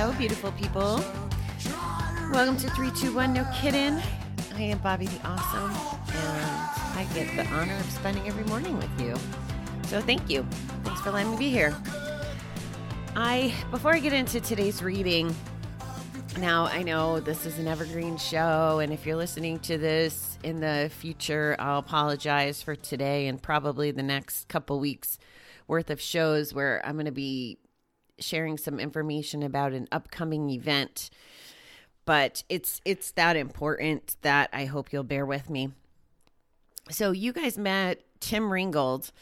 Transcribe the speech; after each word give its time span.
Hello, 0.00 0.16
beautiful 0.16 0.50
people. 0.52 1.04
Welcome 2.32 2.56
to 2.56 2.70
321 2.70 3.34
No 3.34 3.46
Kidding. 3.52 4.00
I 4.54 4.62
am 4.62 4.78
Bobby 4.78 5.04
the 5.04 5.20
Awesome, 5.28 5.70
and 5.70 6.96
I 6.96 7.06
get 7.12 7.36
the 7.36 7.46
honor 7.48 7.76
of 7.76 7.84
spending 7.90 8.26
every 8.26 8.44
morning 8.44 8.78
with 8.78 8.98
you. 8.98 9.14
So 9.88 10.00
thank 10.00 10.30
you. 10.30 10.46
Thanks 10.84 11.02
for 11.02 11.10
letting 11.10 11.32
me 11.32 11.36
be 11.36 11.50
here. 11.50 11.76
I 13.14 13.52
before 13.70 13.92
I 13.92 13.98
get 13.98 14.14
into 14.14 14.40
today's 14.40 14.82
reading, 14.82 15.36
now 16.38 16.64
I 16.64 16.82
know 16.82 17.20
this 17.20 17.44
is 17.44 17.58
an 17.58 17.68
evergreen 17.68 18.16
show, 18.16 18.78
and 18.78 18.94
if 18.94 19.04
you're 19.04 19.16
listening 19.16 19.58
to 19.58 19.76
this 19.76 20.38
in 20.42 20.60
the 20.60 20.90
future, 20.90 21.56
I'll 21.58 21.80
apologize 21.80 22.62
for 22.62 22.74
today 22.74 23.26
and 23.26 23.40
probably 23.40 23.90
the 23.90 24.02
next 24.02 24.48
couple 24.48 24.80
weeks 24.80 25.18
worth 25.68 25.90
of 25.90 26.00
shows 26.00 26.54
where 26.54 26.80
I'm 26.86 26.94
going 26.94 27.04
to 27.04 27.12
be 27.12 27.58
sharing 28.20 28.58
some 28.58 28.78
information 28.78 29.42
about 29.42 29.72
an 29.72 29.88
upcoming 29.90 30.50
event 30.50 31.10
but 32.10 32.42
it's 32.48 32.80
it's 32.84 33.12
that 33.12 33.36
important 33.36 34.16
that 34.22 34.50
I 34.52 34.64
hope 34.64 34.92
you'll 34.92 35.04
bear 35.04 35.24
with 35.24 35.48
me. 35.48 35.70
So 36.90 37.12
you 37.12 37.32
guys 37.32 37.56
met 37.56 38.02
Tim 38.18 38.52
Ringgold 38.52 39.12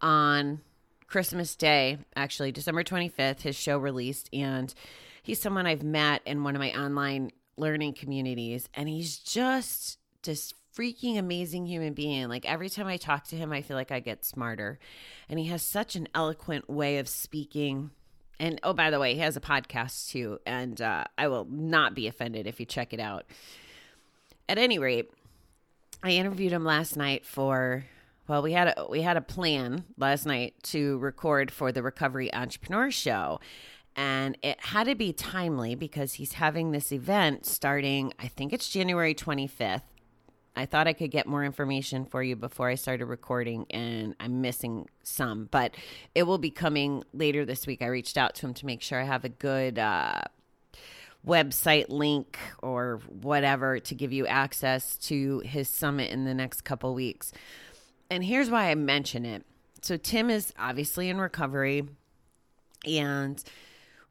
on 0.00 0.60
Christmas 1.08 1.56
Day, 1.56 1.98
actually 2.14 2.52
December 2.52 2.84
25th, 2.84 3.40
his 3.40 3.56
show 3.56 3.76
released 3.76 4.28
and 4.32 4.72
he's 5.20 5.40
someone 5.40 5.66
I've 5.66 5.82
met 5.82 6.22
in 6.26 6.44
one 6.44 6.54
of 6.54 6.60
my 6.60 6.72
online 6.78 7.32
learning 7.56 7.94
communities 7.94 8.68
and 8.72 8.88
he's 8.88 9.18
just 9.18 9.98
this 10.22 10.54
freaking 10.76 11.18
amazing 11.18 11.66
human 11.66 11.92
being. 11.92 12.28
Like 12.28 12.48
every 12.48 12.70
time 12.70 12.86
I 12.86 12.98
talk 12.98 13.24
to 13.28 13.36
him, 13.36 13.52
I 13.52 13.62
feel 13.62 13.76
like 13.76 13.90
I 13.90 13.98
get 13.98 14.24
smarter. 14.24 14.78
And 15.28 15.40
he 15.40 15.46
has 15.46 15.62
such 15.64 15.96
an 15.96 16.06
eloquent 16.14 16.70
way 16.70 16.98
of 16.98 17.08
speaking 17.08 17.90
and 18.40 18.60
oh, 18.62 18.72
by 18.72 18.90
the 18.90 19.00
way, 19.00 19.14
he 19.14 19.20
has 19.20 19.36
a 19.36 19.40
podcast 19.40 20.10
too, 20.10 20.38
and 20.46 20.80
uh, 20.80 21.04
I 21.16 21.28
will 21.28 21.46
not 21.50 21.94
be 21.94 22.06
offended 22.06 22.46
if 22.46 22.60
you 22.60 22.66
check 22.66 22.92
it 22.92 23.00
out. 23.00 23.26
At 24.48 24.58
any 24.58 24.78
rate, 24.78 25.10
I 26.02 26.10
interviewed 26.10 26.52
him 26.52 26.64
last 26.64 26.96
night 26.96 27.24
for. 27.24 27.84
Well, 28.28 28.42
we 28.42 28.52
had 28.52 28.74
a 28.76 28.86
we 28.88 29.02
had 29.02 29.16
a 29.16 29.22
plan 29.22 29.84
last 29.96 30.26
night 30.26 30.54
to 30.64 30.98
record 30.98 31.50
for 31.50 31.72
the 31.72 31.82
Recovery 31.82 32.32
Entrepreneur 32.34 32.90
Show, 32.90 33.40
and 33.96 34.36
it 34.42 34.60
had 34.60 34.84
to 34.84 34.94
be 34.94 35.12
timely 35.12 35.74
because 35.74 36.14
he's 36.14 36.34
having 36.34 36.70
this 36.70 36.92
event 36.92 37.46
starting. 37.46 38.12
I 38.18 38.28
think 38.28 38.52
it's 38.52 38.68
January 38.68 39.14
twenty 39.14 39.46
fifth 39.46 39.82
I 40.56 40.66
thought 40.66 40.88
I 40.88 40.92
could 40.92 41.10
get 41.10 41.26
more 41.26 41.44
information 41.44 42.04
for 42.04 42.22
you 42.22 42.34
before 42.34 42.68
I 42.68 42.74
started 42.74 43.06
recording, 43.06 43.66
and 43.70 44.14
I'm 44.18 44.40
missing 44.40 44.88
some, 45.04 45.48
but 45.50 45.74
it 46.14 46.24
will 46.24 46.38
be 46.38 46.50
coming 46.50 47.04
later 47.12 47.44
this 47.44 47.66
week. 47.66 47.80
I 47.80 47.86
reached 47.86 48.18
out 48.18 48.34
to 48.36 48.46
him 48.46 48.54
to 48.54 48.66
make 48.66 48.82
sure 48.82 49.00
I 49.00 49.04
have 49.04 49.24
a 49.24 49.28
good 49.28 49.78
uh, 49.78 50.22
website 51.26 51.90
link 51.90 52.38
or 52.60 53.00
whatever 53.06 53.78
to 53.78 53.94
give 53.94 54.12
you 54.12 54.26
access 54.26 54.96
to 54.96 55.40
his 55.40 55.68
summit 55.68 56.10
in 56.10 56.24
the 56.24 56.34
next 56.34 56.62
couple 56.62 56.92
weeks. 56.94 57.32
And 58.10 58.24
here's 58.24 58.50
why 58.50 58.70
I 58.70 58.74
mention 58.74 59.24
it. 59.24 59.44
So, 59.82 59.96
Tim 59.96 60.28
is 60.28 60.52
obviously 60.58 61.08
in 61.08 61.18
recovery, 61.18 61.84
and 62.84 63.42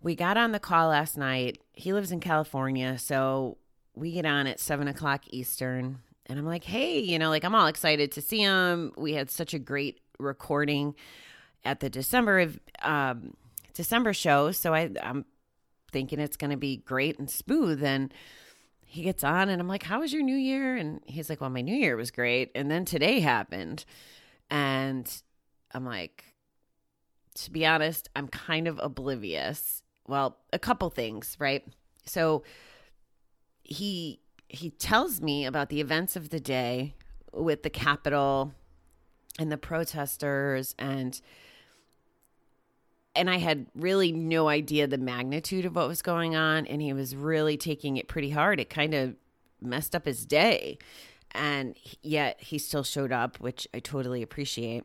we 0.02 0.16
got 0.16 0.38
on 0.38 0.54
the 0.54 0.60
call 0.60 0.90
last 0.90 1.18
night. 1.18 1.60
He 1.74 1.92
lives 1.92 2.12
in 2.12 2.22
California, 2.22 2.98
so 2.98 3.58
we 3.96 4.14
get 4.14 4.26
on 4.26 4.48
at 4.48 4.62
seven 4.62 4.88
o'clock 4.88 5.24
Eastern 5.28 6.00
and 6.28 6.38
I'm 6.38 6.46
like, 6.46 6.64
hey, 6.64 7.00
you 7.00 7.18
know, 7.18 7.30
like 7.30 7.44
I'm 7.44 7.56
all 7.56 7.68
excited 7.68 8.12
to 8.14 8.22
see 8.22 8.40
him. 8.40 8.92
We 8.98 9.14
had 9.14 9.32
such 9.32 9.54
a 9.54 9.60
great 9.60 10.02
recording 10.20 10.96
at 11.64 11.80
the 11.80 11.90
December 11.90 12.52
um, 12.82 13.34
December 13.74 14.14
show, 14.14 14.52
so 14.52 14.74
I, 14.74 14.90
I'm 15.02 15.26
thinking 15.92 16.20
it's 16.20 16.38
going 16.38 16.52
to 16.52 16.58
be 16.58 16.78
great 16.78 17.20
and 17.20 17.30
smooth. 17.30 17.84
And 17.84 18.14
he 18.86 19.04
gets 19.04 19.24
on, 19.24 19.50
and 19.50 19.62
I'm 19.62 19.68
like, 19.68 19.84
how 19.84 20.00
was 20.00 20.14
your 20.14 20.24
New 20.24 20.36
Year? 20.36 20.76
And 20.76 21.02
he's 21.06 21.30
like, 21.30 21.42
well, 21.42 21.50
my 21.50 21.62
New 21.62 21.76
Year 21.76 21.96
was 21.96 22.12
great, 22.12 22.52
and 22.56 22.72
then 22.72 22.86
today 22.86 23.20
happened, 23.20 23.86
and 24.50 25.22
I'm 25.72 25.86
like, 25.86 26.24
to 27.36 27.52
be 27.52 27.66
honest, 27.66 28.10
I'm 28.16 28.28
kind 28.28 28.68
of 28.68 28.80
oblivious. 28.82 29.84
Well, 30.08 30.38
a 30.54 30.60
couple 30.60 30.90
things, 30.90 31.36
right? 31.40 31.64
So 32.06 32.44
he 33.62 34.22
he 34.50 34.70
tells 34.70 35.22
me 35.22 35.46
about 35.46 35.70
the 35.70 35.82
events 35.82 36.16
of 36.16 36.30
the 36.30 36.40
day 36.40 36.96
with 37.34 37.64
the 37.64 37.70
Capitol 37.70 38.54
and 39.40 39.52
the 39.52 39.58
protesters 39.58 40.74
and 40.80 41.22
and 43.16 43.32
I 43.32 43.38
had 43.38 43.66
really 43.74 44.12
no 44.12 44.48
idea 44.48 44.86
the 44.86 45.00
magnitude 45.00 45.66
of 45.66 45.76
what 45.76 45.88
was 45.88 46.04
going 46.04 46.36
on 46.36 46.68
and 46.68 46.82
he 46.84 46.94
was 46.94 47.16
really 47.16 47.58
taking 47.58 47.98
it 47.98 48.08
pretty 48.08 48.30
hard. 48.30 48.60
It 48.60 48.70
kind 48.70 48.94
of 48.94 49.16
messed 49.60 49.96
up 49.96 50.06
his 50.06 50.24
day. 50.24 50.78
And 51.32 51.76
yet 52.04 52.40
he 52.40 52.60
still 52.60 52.84
showed 52.84 53.12
up, 53.12 53.40
which 53.40 53.68
I 53.74 53.80
totally 53.80 54.22
appreciate. 54.22 54.84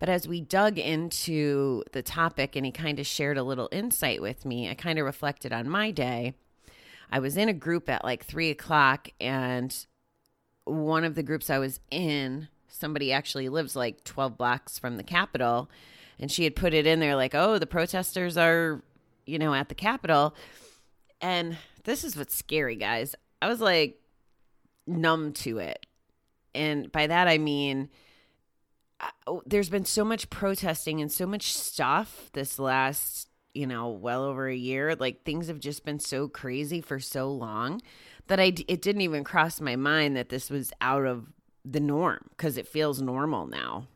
But 0.00 0.08
as 0.08 0.26
we 0.26 0.40
dug 0.40 0.76
into 0.76 1.84
the 1.92 2.02
topic 2.02 2.56
and 2.56 2.66
he 2.66 2.72
kind 2.72 2.98
of 2.98 3.06
shared 3.06 3.38
a 3.38 3.44
little 3.44 3.68
insight 3.70 4.20
with 4.20 4.44
me, 4.44 4.68
I 4.68 4.74
kind 4.74 4.98
of 4.98 5.04
reflected 5.04 5.52
on 5.52 5.68
my 5.68 5.92
day 5.92 6.34
I 7.12 7.18
was 7.18 7.36
in 7.36 7.50
a 7.50 7.52
group 7.52 7.90
at 7.90 8.04
like 8.04 8.24
three 8.24 8.48
o'clock, 8.48 9.10
and 9.20 9.86
one 10.64 11.04
of 11.04 11.14
the 11.14 11.22
groups 11.22 11.50
I 11.50 11.58
was 11.58 11.78
in, 11.90 12.48
somebody 12.68 13.12
actually 13.12 13.50
lives 13.50 13.76
like 13.76 14.02
12 14.04 14.38
blocks 14.38 14.78
from 14.78 14.96
the 14.96 15.02
Capitol, 15.02 15.70
and 16.18 16.30
she 16.30 16.44
had 16.44 16.56
put 16.56 16.72
it 16.72 16.86
in 16.86 17.00
there 17.00 17.14
like, 17.14 17.34
oh, 17.34 17.58
the 17.58 17.66
protesters 17.66 18.38
are, 18.38 18.82
you 19.26 19.38
know, 19.38 19.52
at 19.52 19.68
the 19.68 19.74
Capitol. 19.74 20.34
And 21.20 21.58
this 21.84 22.02
is 22.02 22.16
what's 22.16 22.34
scary, 22.34 22.76
guys. 22.76 23.14
I 23.42 23.48
was 23.48 23.60
like 23.60 24.00
numb 24.86 25.32
to 25.32 25.58
it. 25.58 25.84
And 26.54 26.90
by 26.90 27.06
that, 27.08 27.28
I 27.28 27.36
mean, 27.36 27.90
oh, 29.26 29.42
there's 29.44 29.68
been 29.68 29.84
so 29.84 30.04
much 30.04 30.30
protesting 30.30 31.00
and 31.00 31.12
so 31.12 31.26
much 31.26 31.52
stuff 31.52 32.30
this 32.32 32.58
last 32.58 33.28
you 33.54 33.66
know, 33.66 33.90
well 33.90 34.24
over 34.24 34.48
a 34.48 34.54
year. 34.54 34.94
Like 34.94 35.24
things 35.24 35.48
have 35.48 35.60
just 35.60 35.84
been 35.84 35.98
so 35.98 36.28
crazy 36.28 36.80
for 36.80 36.98
so 36.98 37.30
long 37.30 37.80
that 38.28 38.40
I 38.40 38.54
it 38.68 38.82
didn't 38.82 39.02
even 39.02 39.24
cross 39.24 39.60
my 39.60 39.76
mind 39.76 40.16
that 40.16 40.28
this 40.28 40.50
was 40.50 40.72
out 40.80 41.04
of 41.04 41.32
the 41.64 41.80
norm 41.80 42.26
because 42.30 42.56
it 42.56 42.66
feels 42.66 43.00
normal 43.00 43.46
now, 43.46 43.86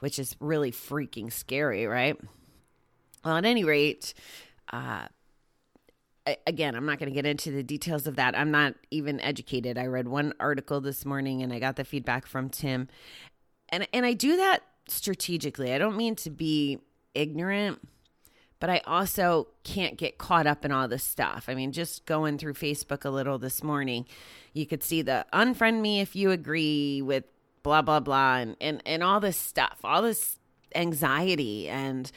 which 0.00 0.18
is 0.18 0.36
really 0.40 0.72
freaking 0.72 1.32
scary, 1.32 1.86
right? 1.86 2.18
Well, 3.24 3.36
at 3.36 3.44
any 3.44 3.64
rate, 3.64 4.14
uh, 4.72 5.08
again, 6.46 6.74
I'm 6.74 6.86
not 6.86 6.98
going 6.98 7.08
to 7.08 7.14
get 7.14 7.26
into 7.26 7.50
the 7.50 7.62
details 7.62 8.06
of 8.06 8.16
that. 8.16 8.36
I'm 8.38 8.50
not 8.50 8.74
even 8.90 9.20
educated. 9.20 9.76
I 9.76 9.86
read 9.86 10.08
one 10.08 10.32
article 10.40 10.80
this 10.80 11.04
morning 11.04 11.42
and 11.42 11.52
I 11.52 11.58
got 11.58 11.76
the 11.76 11.84
feedback 11.84 12.26
from 12.26 12.48
Tim. 12.48 12.88
And 13.68 13.86
and 13.92 14.06
I 14.06 14.14
do 14.14 14.36
that 14.36 14.62
strategically. 14.88 15.74
I 15.74 15.78
don't 15.78 15.96
mean 15.96 16.16
to 16.16 16.30
be 16.30 16.78
ignorant 17.14 17.80
but 18.60 18.70
I 18.70 18.80
also 18.86 19.48
can't 19.64 19.96
get 19.96 20.18
caught 20.18 20.46
up 20.46 20.64
in 20.64 20.72
all 20.72 20.88
this 20.88 21.04
stuff. 21.04 21.44
I 21.48 21.54
mean, 21.54 21.72
just 21.72 22.06
going 22.06 22.38
through 22.38 22.54
Facebook 22.54 23.04
a 23.04 23.10
little 23.10 23.38
this 23.38 23.62
morning, 23.62 24.06
you 24.52 24.66
could 24.66 24.82
see 24.82 25.02
the 25.02 25.26
unfriend 25.32 25.80
me 25.80 26.00
if 26.00 26.16
you 26.16 26.30
agree 26.30 27.02
with 27.02 27.24
blah 27.62 27.82
blah 27.82 28.00
blah 28.00 28.36
and 28.36 28.56
and, 28.60 28.82
and 28.84 29.02
all 29.02 29.20
this 29.20 29.36
stuff, 29.36 29.78
all 29.84 30.02
this 30.02 30.38
anxiety 30.74 31.68
and 31.68 32.10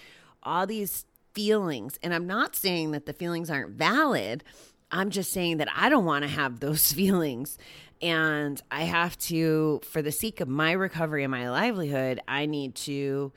all 0.44 0.66
these 0.66 1.06
feelings. 1.34 1.98
And 2.04 2.14
I'm 2.14 2.28
not 2.28 2.56
saying 2.56 2.92
that 2.92 3.06
the 3.06 3.14
feelings 3.14 3.50
aren't 3.50 3.72
valid. 3.72 4.44
I'm 4.92 5.10
just 5.10 5.32
saying 5.32 5.58
that 5.58 5.70
I 5.76 5.90
don't 5.90 6.06
want 6.06 6.24
to 6.24 6.30
have 6.30 6.60
those 6.60 6.92
feelings. 6.94 7.58
And 8.02 8.60
I 8.72 8.84
have 8.84 9.18
to, 9.20 9.80
for 9.84 10.02
the 10.02 10.12
sake 10.12 10.42
of 10.42 10.48
my 10.48 10.72
recovery 10.72 11.24
and 11.24 11.30
my 11.30 11.50
livelihood, 11.52 12.20
I 12.28 12.48
need 12.48 12.74
to 12.76 13.32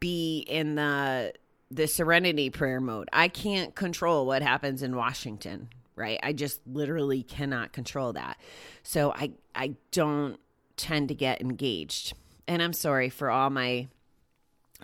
be 0.00 0.40
in 0.40 0.74
the 0.74 1.32
the 1.70 1.86
serenity 1.86 2.50
prayer 2.50 2.80
mode. 2.80 3.08
I 3.12 3.28
can't 3.28 3.74
control 3.74 4.26
what 4.26 4.42
happens 4.42 4.82
in 4.82 4.96
Washington, 4.96 5.68
right? 5.94 6.18
I 6.22 6.32
just 6.32 6.60
literally 6.66 7.22
cannot 7.22 7.72
control 7.72 8.12
that. 8.14 8.38
So 8.82 9.12
I 9.12 9.32
I 9.54 9.74
don't 9.92 10.38
tend 10.76 11.08
to 11.08 11.14
get 11.14 11.40
engaged. 11.40 12.14
And 12.48 12.62
I'm 12.62 12.72
sorry 12.72 13.08
for 13.08 13.30
all 13.30 13.50
my 13.50 13.88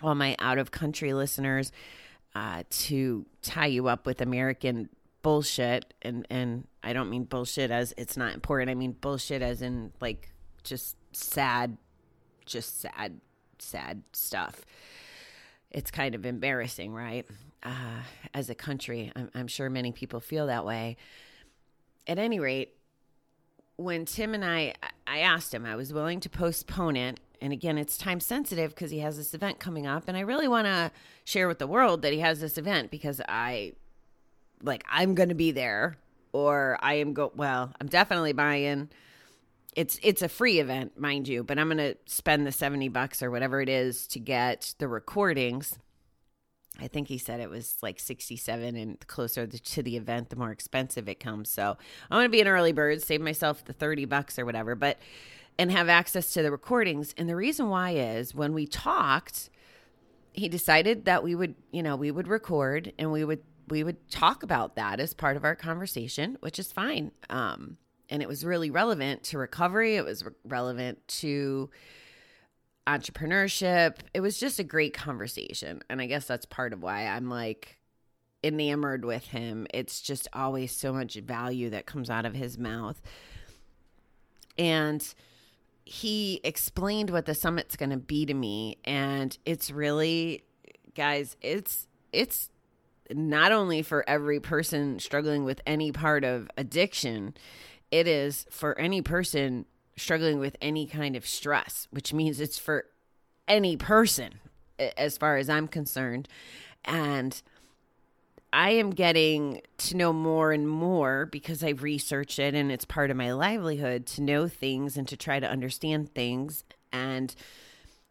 all 0.01 0.15
my 0.15 0.35
out 0.39 0.57
of 0.57 0.71
country 0.71 1.13
listeners 1.13 1.71
uh, 2.35 2.63
to 2.69 3.25
tie 3.41 3.65
you 3.65 3.87
up 3.87 4.05
with 4.05 4.21
American 4.21 4.89
bullshit 5.23 5.93
and 6.01 6.25
and 6.29 6.67
I 6.83 6.93
don't 6.93 7.09
mean 7.09 7.25
bullshit 7.25 7.69
as 7.69 7.93
it's 7.97 8.15
not 8.15 8.33
important. 8.33 8.69
I 8.69 8.75
mean 8.75 8.93
bullshit 8.93 9.41
as 9.41 9.61
in 9.61 9.91
like 9.99 10.31
just 10.63 10.95
sad 11.11 11.77
just 12.45 12.79
sad 12.79 13.19
sad 13.59 14.03
stuff 14.13 14.63
it's 15.77 15.91
kind 15.91 16.15
of 16.15 16.25
embarrassing, 16.25 16.91
right? 16.91 17.23
Uh, 17.61 18.01
as 18.33 18.49
a 18.49 18.55
country, 18.55 19.11
I'm, 19.15 19.29
I'm 19.35 19.47
sure 19.47 19.69
many 19.69 19.91
people 19.91 20.19
feel 20.19 20.47
that 20.47 20.65
way. 20.65 20.97
At 22.07 22.17
any 22.17 22.39
rate, 22.39 22.73
when 23.75 24.05
Tim 24.05 24.33
and 24.33 24.43
I, 24.43 24.73
I 25.05 25.19
asked 25.19 25.53
him, 25.53 25.67
I 25.67 25.75
was 25.75 25.93
willing 25.93 26.19
to 26.21 26.29
postpone 26.29 26.95
it. 26.95 27.19
And 27.41 27.53
again, 27.53 27.77
it's 27.77 27.95
time 27.95 28.19
sensitive 28.19 28.73
because 28.73 28.89
he 28.89 28.99
has 28.99 29.17
this 29.17 29.35
event 29.35 29.59
coming 29.59 29.85
up. 29.85 30.05
And 30.07 30.17
I 30.17 30.21
really 30.21 30.47
want 30.47 30.65
to 30.65 30.91
share 31.25 31.47
with 31.47 31.59
the 31.59 31.67
world 31.67 32.01
that 32.01 32.11
he 32.11 32.21
has 32.21 32.39
this 32.39 32.57
event 32.57 32.89
because 32.89 33.21
I 33.29 33.73
like 34.63 34.83
I'm 34.89 35.13
going 35.13 35.29
to 35.29 35.35
be 35.35 35.51
there 35.51 35.97
or 36.33 36.79
I 36.81 36.95
am 36.95 37.13
go 37.13 37.31
well, 37.35 37.71
I'm 37.79 37.87
definitely 37.87 38.33
buying 38.33 38.89
it's 39.77 39.99
it's 40.01 40.23
a 40.23 40.27
free 40.27 40.59
event, 40.59 40.99
mind 40.99 41.27
you, 41.27 41.43
but 41.43 41.59
I'm 41.59 41.67
going 41.67 41.77
to 41.77 41.95
spend 42.07 42.47
the 42.47 42.51
70 42.51 42.89
bucks 42.89 43.21
or 43.21 43.29
whatever 43.29 43.61
it 43.61 43.69
is 43.69 44.07
to 44.07 44.19
get 44.19 44.73
the 44.79 44.87
recordings. 44.87 45.77
I 46.79 46.87
think 46.87 47.07
he 47.07 47.19
said 47.19 47.39
it 47.39 47.49
was 47.49 47.77
like 47.83 47.99
67 47.99 48.75
and 48.75 49.07
closer 49.07 49.45
to 49.45 49.83
the 49.83 49.95
event 49.95 50.29
the 50.29 50.35
more 50.35 50.51
expensive 50.51 51.07
it 51.07 51.19
comes. 51.19 51.49
So, 51.49 51.77
I'm 52.09 52.17
going 52.17 52.25
to 52.25 52.29
be 52.29 52.41
an 52.41 52.47
early 52.47 52.71
bird, 52.71 53.03
save 53.03 53.21
myself 53.21 53.63
the 53.65 53.73
30 53.73 54.05
bucks 54.05 54.39
or 54.39 54.45
whatever, 54.45 54.73
but 54.73 54.97
and 55.59 55.71
have 55.71 55.89
access 55.89 56.33
to 56.33 56.41
the 56.41 56.51
recordings. 56.51 57.13
And 57.15 57.29
the 57.29 57.35
reason 57.35 57.69
why 57.69 57.91
is 57.91 58.33
when 58.33 58.53
we 58.53 58.65
talked, 58.65 59.51
he 60.33 60.49
decided 60.49 61.05
that 61.05 61.23
we 61.23 61.35
would, 61.35 61.53
you 61.71 61.83
know, 61.83 61.95
we 61.95 62.09
would 62.09 62.27
record 62.27 62.93
and 62.97 63.11
we 63.11 63.23
would 63.23 63.43
we 63.67 63.83
would 63.83 64.09
talk 64.09 64.41
about 64.41 64.75
that 64.75 64.99
as 64.99 65.13
part 65.13 65.37
of 65.37 65.43
our 65.43 65.55
conversation, 65.55 66.37
which 66.39 66.57
is 66.57 66.71
fine. 66.71 67.11
Um, 67.29 67.77
and 68.09 68.21
it 68.21 68.27
was 68.27 68.45
really 68.45 68.69
relevant 68.69 69.23
to 69.23 69.37
recovery. 69.37 69.95
It 69.95 70.05
was 70.05 70.23
re- 70.23 70.31
relevant 70.45 71.05
to 71.07 71.69
entrepreneurship. 72.85 73.97
It 74.13 74.21
was 74.21 74.39
just 74.39 74.59
a 74.59 74.63
great 74.63 74.93
conversation. 74.93 75.81
And 75.89 76.01
I 76.01 76.05
guess 76.05 76.25
that's 76.25 76.45
part 76.45 76.73
of 76.73 76.81
why 76.81 77.05
I'm 77.05 77.29
like 77.29 77.77
enamored 78.43 79.03
with 79.03 79.27
him. 79.27 79.67
It's 79.73 80.01
just 80.01 80.27
always 80.33 80.71
so 80.71 80.93
much 80.93 81.15
value 81.15 81.69
that 81.71 81.85
comes 81.85 82.09
out 82.09 82.25
of 82.25 82.33
his 82.33 82.57
mouth. 82.57 83.01
And 84.57 85.05
he 85.85 86.41
explained 86.43 87.09
what 87.09 87.25
the 87.25 87.35
summit's 87.35 87.75
going 87.75 87.91
to 87.91 87.97
be 87.97 88.25
to 88.25 88.33
me 88.33 88.77
and 88.83 89.37
it's 89.45 89.71
really 89.71 90.43
guys, 90.95 91.37
it's 91.41 91.87
it's 92.11 92.49
not 93.13 93.51
only 93.51 93.81
for 93.81 94.03
every 94.09 94.39
person 94.39 94.99
struggling 94.99 95.45
with 95.45 95.61
any 95.65 95.91
part 95.91 96.25
of 96.25 96.49
addiction, 96.57 97.33
it 97.91 98.07
is 98.07 98.45
for 98.49 98.77
any 98.79 99.01
person 99.01 99.65
struggling 99.95 100.39
with 100.39 100.55
any 100.61 100.85
kind 100.85 101.15
of 101.15 101.25
stress, 101.25 101.87
which 101.91 102.13
means 102.13 102.39
it's 102.39 102.59
for 102.59 102.85
any 103.47 103.75
person 103.77 104.35
as 104.97 105.17
far 105.17 105.37
as 105.37 105.49
I'm 105.49 105.67
concerned. 105.67 106.27
And 106.85 107.41
I 108.53 108.71
am 108.71 108.91
getting 108.91 109.61
to 109.79 109.97
know 109.97 110.13
more 110.13 110.51
and 110.51 110.69
more 110.69 111.25
because 111.25 111.63
I've 111.63 111.83
researched 111.83 112.39
it 112.39 112.53
and 112.53 112.71
it's 112.71 112.85
part 112.85 113.11
of 113.11 113.17
my 113.17 113.33
livelihood 113.33 114.05
to 114.07 114.21
know 114.21 114.47
things 114.47 114.97
and 114.97 115.07
to 115.07 115.17
try 115.17 115.39
to 115.39 115.49
understand 115.49 116.13
things 116.13 116.63
and 116.91 117.35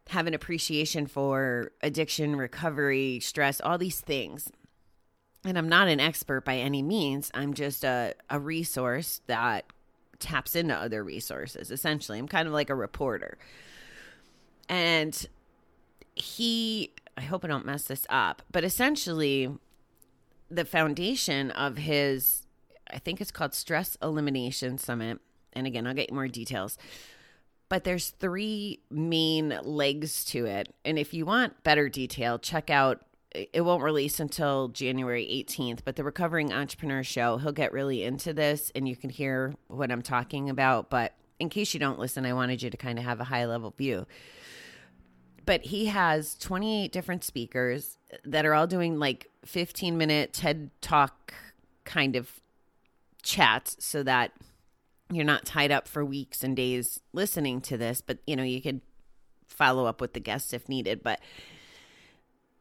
have 0.08 0.26
an 0.26 0.34
appreciation 0.34 1.06
for 1.06 1.72
addiction, 1.82 2.36
recovery, 2.36 3.18
stress, 3.20 3.60
all 3.60 3.78
these 3.78 4.00
things 4.00 4.50
and 5.46 5.56
I'm 5.56 5.68
not 5.68 5.88
an 5.88 6.00
expert 6.00 6.44
by 6.44 6.56
any 6.56 6.82
means. 6.82 7.30
I'm 7.34 7.54
just 7.54 7.84
a, 7.84 8.14
a 8.28 8.38
resource 8.38 9.20
that 9.26 9.64
taps 10.18 10.56
into 10.56 10.74
other 10.74 11.04
resources. 11.04 11.70
Essentially, 11.70 12.18
I'm 12.18 12.28
kind 12.28 12.48
of 12.48 12.54
like 12.54 12.70
a 12.70 12.74
reporter. 12.74 13.38
And 14.68 15.26
he, 16.14 16.90
I 17.16 17.22
hope 17.22 17.44
I 17.44 17.48
don't 17.48 17.66
mess 17.66 17.84
this 17.84 18.06
up, 18.10 18.42
but 18.50 18.64
essentially, 18.64 19.50
the 20.50 20.64
foundation 20.64 21.50
of 21.52 21.76
his, 21.76 22.46
I 22.90 22.98
think 22.98 23.20
it's 23.20 23.30
called 23.30 23.54
Stress 23.54 23.96
Elimination 24.02 24.78
Summit. 24.78 25.20
And 25.52 25.66
again, 25.66 25.86
I'll 25.86 25.94
get 25.94 26.12
more 26.12 26.28
details. 26.28 26.78
But 27.68 27.84
there's 27.84 28.10
three 28.10 28.80
main 28.90 29.58
legs 29.62 30.24
to 30.26 30.46
it. 30.46 30.72
And 30.84 30.98
if 30.98 31.12
you 31.12 31.26
want 31.26 31.64
better 31.64 31.88
detail, 31.88 32.38
check 32.38 32.70
out 32.70 33.02
it 33.52 33.60
won't 33.62 33.82
release 33.82 34.20
until 34.20 34.68
January 34.68 35.24
18th, 35.24 35.80
but 35.84 35.96
the 35.96 36.04
Recovering 36.04 36.52
Entrepreneur 36.52 37.02
Show, 37.02 37.38
he'll 37.38 37.52
get 37.52 37.72
really 37.72 38.02
into 38.02 38.32
this 38.32 38.72
and 38.74 38.88
you 38.88 38.96
can 38.96 39.10
hear 39.10 39.54
what 39.68 39.90
I'm 39.90 40.02
talking 40.02 40.48
about. 40.48 40.90
But 40.90 41.14
in 41.38 41.48
case 41.48 41.74
you 41.74 41.80
don't 41.80 41.98
listen, 41.98 42.24
I 42.24 42.32
wanted 42.32 42.62
you 42.62 42.70
to 42.70 42.76
kind 42.76 42.98
of 42.98 43.04
have 43.04 43.20
a 43.20 43.24
high 43.24 43.44
level 43.44 43.74
view. 43.76 44.06
But 45.44 45.66
he 45.66 45.86
has 45.86 46.34
28 46.36 46.90
different 46.90 47.22
speakers 47.22 47.98
that 48.24 48.44
are 48.44 48.54
all 48.54 48.66
doing 48.66 48.98
like 48.98 49.30
15 49.44 49.96
minute 49.96 50.32
TED 50.32 50.70
Talk 50.80 51.34
kind 51.84 52.16
of 52.16 52.40
chats 53.22 53.76
so 53.78 54.02
that 54.02 54.32
you're 55.10 55.24
not 55.24 55.44
tied 55.44 55.70
up 55.70 55.86
for 55.86 56.04
weeks 56.04 56.42
and 56.42 56.56
days 56.56 57.00
listening 57.12 57.60
to 57.60 57.76
this, 57.76 58.00
but 58.00 58.18
you 58.26 58.34
know, 58.34 58.42
you 58.42 58.60
could 58.60 58.80
follow 59.46 59.86
up 59.86 60.00
with 60.00 60.12
the 60.12 60.20
guests 60.20 60.52
if 60.52 60.68
needed. 60.68 61.02
But 61.02 61.20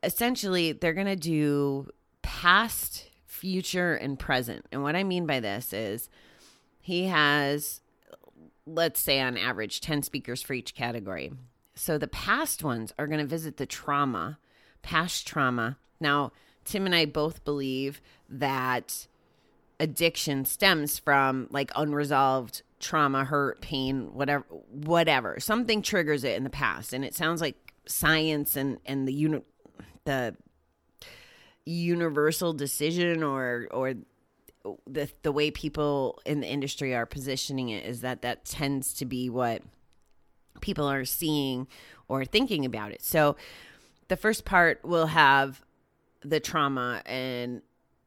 essentially 0.05 0.71
they're 0.71 0.93
going 0.93 1.07
to 1.07 1.15
do 1.15 1.89
past, 2.21 3.09
future, 3.25 3.95
and 3.95 4.17
present. 4.17 4.65
And 4.71 4.83
what 4.83 4.95
I 4.95 5.03
mean 5.03 5.25
by 5.25 5.39
this 5.39 5.73
is 5.73 6.09
he 6.79 7.05
has, 7.05 7.81
let's 8.65 8.99
say, 8.99 9.19
on 9.19 9.37
average, 9.37 9.81
10 9.81 10.03
speakers 10.03 10.41
for 10.41 10.53
each 10.53 10.75
category. 10.75 11.33
So 11.75 11.97
the 11.97 12.07
past 12.07 12.63
ones 12.63 12.93
are 12.97 13.07
going 13.07 13.19
to 13.19 13.25
visit 13.25 13.57
the 13.57 13.65
trauma, 13.65 14.39
past 14.81 15.27
trauma. 15.27 15.77
Now, 15.99 16.31
Tim 16.63 16.85
and 16.85 16.95
I 16.95 17.05
both 17.05 17.43
believe 17.43 18.01
that 18.29 19.07
addiction 19.79 20.45
stems 20.45 20.99
from 20.99 21.47
like 21.51 21.71
unresolved 21.75 22.61
trauma, 22.79 23.25
hurt, 23.25 23.61
pain, 23.61 24.13
whatever, 24.13 24.45
whatever. 24.69 25.39
Something 25.39 25.81
triggers 25.81 26.23
it 26.23 26.37
in 26.37 26.43
the 26.43 26.49
past, 26.49 26.93
and 26.93 27.03
it 27.03 27.13
sounds 27.13 27.41
like 27.41 27.55
science 27.87 28.55
and 28.55 28.79
and 28.85 29.07
the 29.07 29.13
uni- 29.13 29.43
the 30.05 30.35
universal 31.65 32.53
decision 32.53 33.23
or 33.23 33.67
or 33.71 33.95
the 34.87 35.09
the 35.23 35.31
way 35.31 35.51
people 35.51 36.19
in 36.25 36.39
the 36.39 36.47
industry 36.47 36.95
are 36.95 37.05
positioning 37.05 37.69
it 37.69 37.85
is 37.85 38.01
that 38.01 38.21
that 38.21 38.45
tends 38.45 38.93
to 38.93 39.05
be 39.05 39.29
what 39.29 39.61
people 40.61 40.85
are 40.85 41.05
seeing 41.05 41.67
or 42.07 42.25
thinking 42.25 42.65
about 42.65 42.91
it. 42.91 43.03
So 43.03 43.35
the 44.07 44.15
first 44.15 44.45
part 44.45 44.83
will 44.83 45.07
have 45.07 45.63
the 46.21 46.39
trauma 46.39 47.01
and 47.05 47.61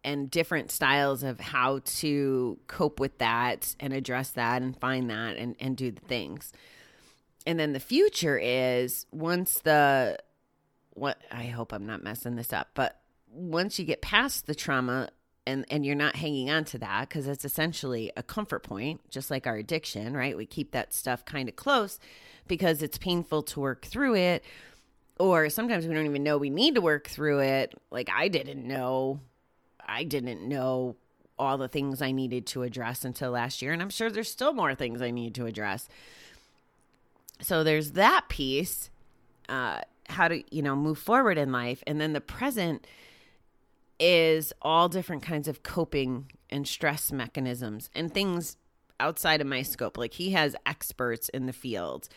and 0.05 0.31
different 0.31 0.71
styles 0.71 1.23
of 1.23 1.41
how 1.41 1.81
to 1.85 2.59
cope 2.67 3.01
with 3.01 3.19
that 3.19 3.75
and 3.81 3.93
address 3.93 4.31
that 4.31 4.63
and 4.63 4.79
find 4.79 5.11
that 5.11 5.37
and 5.37 5.57
and 5.61 5.77
do 5.77 5.91
the 5.91 6.01
things. 6.01 6.53
And 7.47 7.59
then 7.59 7.73
the 7.73 7.81
future 7.81 8.39
is 8.39 9.07
once 9.11 9.61
the 9.61 10.19
what 10.99 11.21
I 11.31 11.45
hope 11.45 11.73
I'm 11.73 11.87
not 11.87 12.03
messing 12.03 12.37
this 12.37 12.53
up, 12.53 12.69
but 12.75 13.01
once 13.33 13.79
you 13.79 13.85
get 13.85 14.01
past 14.01 14.47
the 14.47 14.55
trauma 14.55 15.11
and 15.47 15.65
and 15.71 15.85
you're 15.85 15.95
not 15.95 16.17
hanging 16.17 16.51
on 16.51 16.65
to 16.67 16.79
that 16.79 17.09
because 17.09 17.27
it's 17.27 17.45
essentially 17.45 18.13
a 18.17 18.23
comfort 18.23 18.63
point, 18.63 19.01
just 19.11 19.31
like 19.31 19.47
our 19.47 19.57
addiction, 19.57 20.17
right? 20.17 20.37
We 20.37 20.47
keep 20.47 20.73
that 20.73 20.93
stuff 20.93 21.25
kind 21.25 21.49
of 21.49 21.57
close 21.57 21.99
because 22.47 22.83
it's 22.83 22.99
painful 22.99 23.43
to 23.45 23.61
work 23.61 23.87
through 23.87 24.17
it, 24.17 24.45
or 25.19 25.49
sometimes 25.49 25.87
we 25.87 25.95
don't 25.95 26.07
even 26.07 26.23
know 26.23 26.39
we 26.39 26.51
need 26.51 26.75
to 26.75 26.81
work 26.81 27.09
through 27.09 27.41
it. 27.41 27.75
Like 27.91 28.11
I 28.15 28.29
didn't 28.29 28.67
know, 28.67 29.21
I 29.87 30.05
didn't 30.05 30.47
know 30.47 30.97
all 31.39 31.57
the 31.57 31.69
things 31.69 32.03
I 32.03 32.11
needed 32.13 32.47
to 32.49 32.63
address 32.63 33.05
until 33.05 33.31
last 33.31 33.63
year, 33.63 33.73
and 33.73 33.81
I'm 33.81 33.91
sure 33.91 34.11
there's 34.11 34.31
still 34.31 34.53
more 34.53 34.75
things 34.75 35.01
I 35.01 35.11
need 35.11 35.35
to 35.37 35.47
address. 35.47 35.89
So 37.41 37.65
there's 37.65 37.93
that 37.93 38.29
piece. 38.29 38.91
Uh, 39.49 39.81
how 40.09 40.29
to 40.29 40.43
you 40.55 40.63
know 40.63 40.77
move 40.77 40.99
forward 40.99 41.39
in 41.39 41.53
life. 41.53 41.83
And 41.87 42.01
then 42.01 42.13
the 42.13 42.21
present 42.21 42.87
is 44.01 44.53
all 44.63 44.89
different 44.89 45.23
kinds 45.23 45.49
of 45.49 45.63
coping 45.63 46.31
and 46.51 46.67
stress 46.67 47.11
mechanisms 47.11 47.91
and 47.95 48.13
things 48.13 48.57
outside 49.01 49.41
of 49.41 49.47
my 49.47 49.63
scope. 49.63 49.99
Like 49.99 50.15
he 50.15 50.33
has 50.33 50.55
experts 50.67 51.29
in 51.31 51.47
the 51.47 51.53
field. 51.53 52.09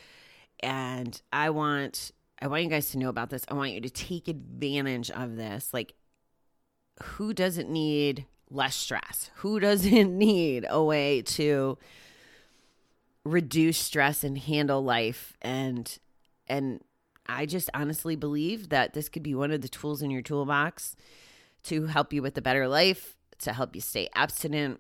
And 0.64 1.20
i 1.34 1.50
want 1.50 2.12
i 2.40 2.48
want 2.48 2.64
you 2.64 2.70
guys 2.70 2.92
to 2.92 2.98
know 2.98 3.10
about 3.10 3.30
this. 3.30 3.46
I 3.48 3.56
want 3.56 3.72
you 3.72 3.82
to 3.82 3.90
take 3.90 4.28
advantage 4.28 5.10
of 5.12 5.36
this. 5.36 5.74
Like 5.74 5.94
who 7.04 7.34
doesn't 7.34 7.70
need 7.70 8.26
less 8.50 8.76
stress? 8.76 9.32
Who 9.36 9.60
doesn't 9.60 10.18
need 10.18 10.66
a 10.70 10.84
way 10.84 11.22
to 11.24 11.78
reduce 13.24 13.78
stress 13.78 14.24
and 14.24 14.38
handle 14.38 14.84
life 14.84 15.38
and 15.42 15.98
and 16.48 16.84
I 17.28 17.46
just 17.46 17.70
honestly 17.74 18.16
believe 18.16 18.70
that 18.70 18.94
this 18.94 19.10
could 19.10 19.24
be 19.24 19.36
one 19.36 19.51
of 19.51 19.62
the 19.62 19.70
tools 19.70 20.01
in 20.01 20.12
your 20.12 20.22
toolbox 20.22 20.96
to 21.63 21.86
help 21.86 22.12
you 22.13 22.22
with 22.22 22.38
a 22.38 22.42
better 22.42 22.68
life, 22.68 23.16
to 23.40 23.54
help 23.54 23.75
you 23.75 23.82
stay 23.82 24.10
abstinent. 24.13 24.80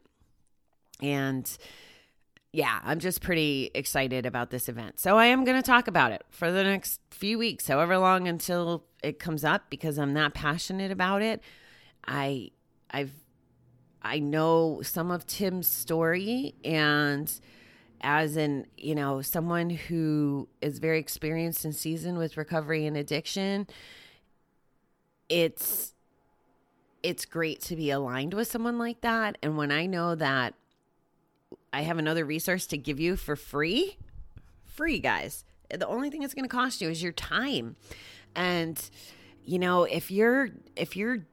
And 1.01 1.57
yeah, 2.53 2.79
I'm 2.83 2.99
just 2.99 3.21
pretty 3.21 3.71
excited 3.73 4.25
about 4.25 4.49
this 4.49 4.67
event. 4.67 4.99
So 4.99 5.17
I 5.17 5.27
am 5.27 5.45
going 5.45 5.57
to 5.57 5.65
talk 5.65 5.87
about 5.87 6.11
it 6.11 6.23
for 6.29 6.51
the 6.51 6.63
next 6.63 6.99
few 7.11 7.37
weeks, 7.37 7.67
however 7.67 7.97
long 7.97 8.27
until 8.27 8.83
it 9.01 9.19
comes 9.19 9.43
up 9.43 9.69
because 9.69 9.97
I'm 9.97 10.13
not 10.13 10.33
passionate 10.33 10.91
about 10.91 11.21
it. 11.21 11.41
I 12.05 12.51
I've 12.89 13.13
I 14.01 14.19
know 14.19 14.81
some 14.81 15.11
of 15.11 15.25
Tim's 15.27 15.67
story 15.67 16.55
and 16.65 17.31
as 18.01 18.35
in 18.37 18.65
you 18.77 18.95
know 18.95 19.21
someone 19.21 19.69
who 19.69 20.47
is 20.61 20.79
very 20.79 20.99
experienced 20.99 21.65
and 21.65 21.75
seasoned 21.75 22.17
with 22.17 22.37
recovery 22.37 22.85
and 22.85 22.97
addiction 22.97 23.67
it's 25.29 25.93
it's 27.03 27.25
great 27.25 27.61
to 27.61 27.75
be 27.75 27.89
aligned 27.89 28.33
with 28.33 28.47
someone 28.47 28.77
like 28.77 29.01
that. 29.01 29.37
And 29.41 29.57
when 29.57 29.71
I 29.71 29.85
know 29.85 30.15
that 30.15 30.53
I 31.73 31.81
have 31.81 31.97
another 31.97 32.25
resource 32.25 32.67
to 32.67 32.77
give 32.77 32.99
you 32.99 33.15
for 33.15 33.35
free, 33.35 33.97
free, 34.65 34.99
guys. 34.99 35.43
The 35.69 35.87
only 35.87 36.09
thing 36.09 36.23
it's 36.23 36.33
going 36.33 36.45
to 36.45 36.49
cost 36.49 36.81
you 36.81 36.89
is 36.89 37.01
your 37.01 37.13
time. 37.13 37.75
And 38.35 38.81
you 39.43 39.57
know, 39.57 39.83
if 39.83 40.11
you're 40.11 40.49
if 40.75 40.95
you're 40.95 41.25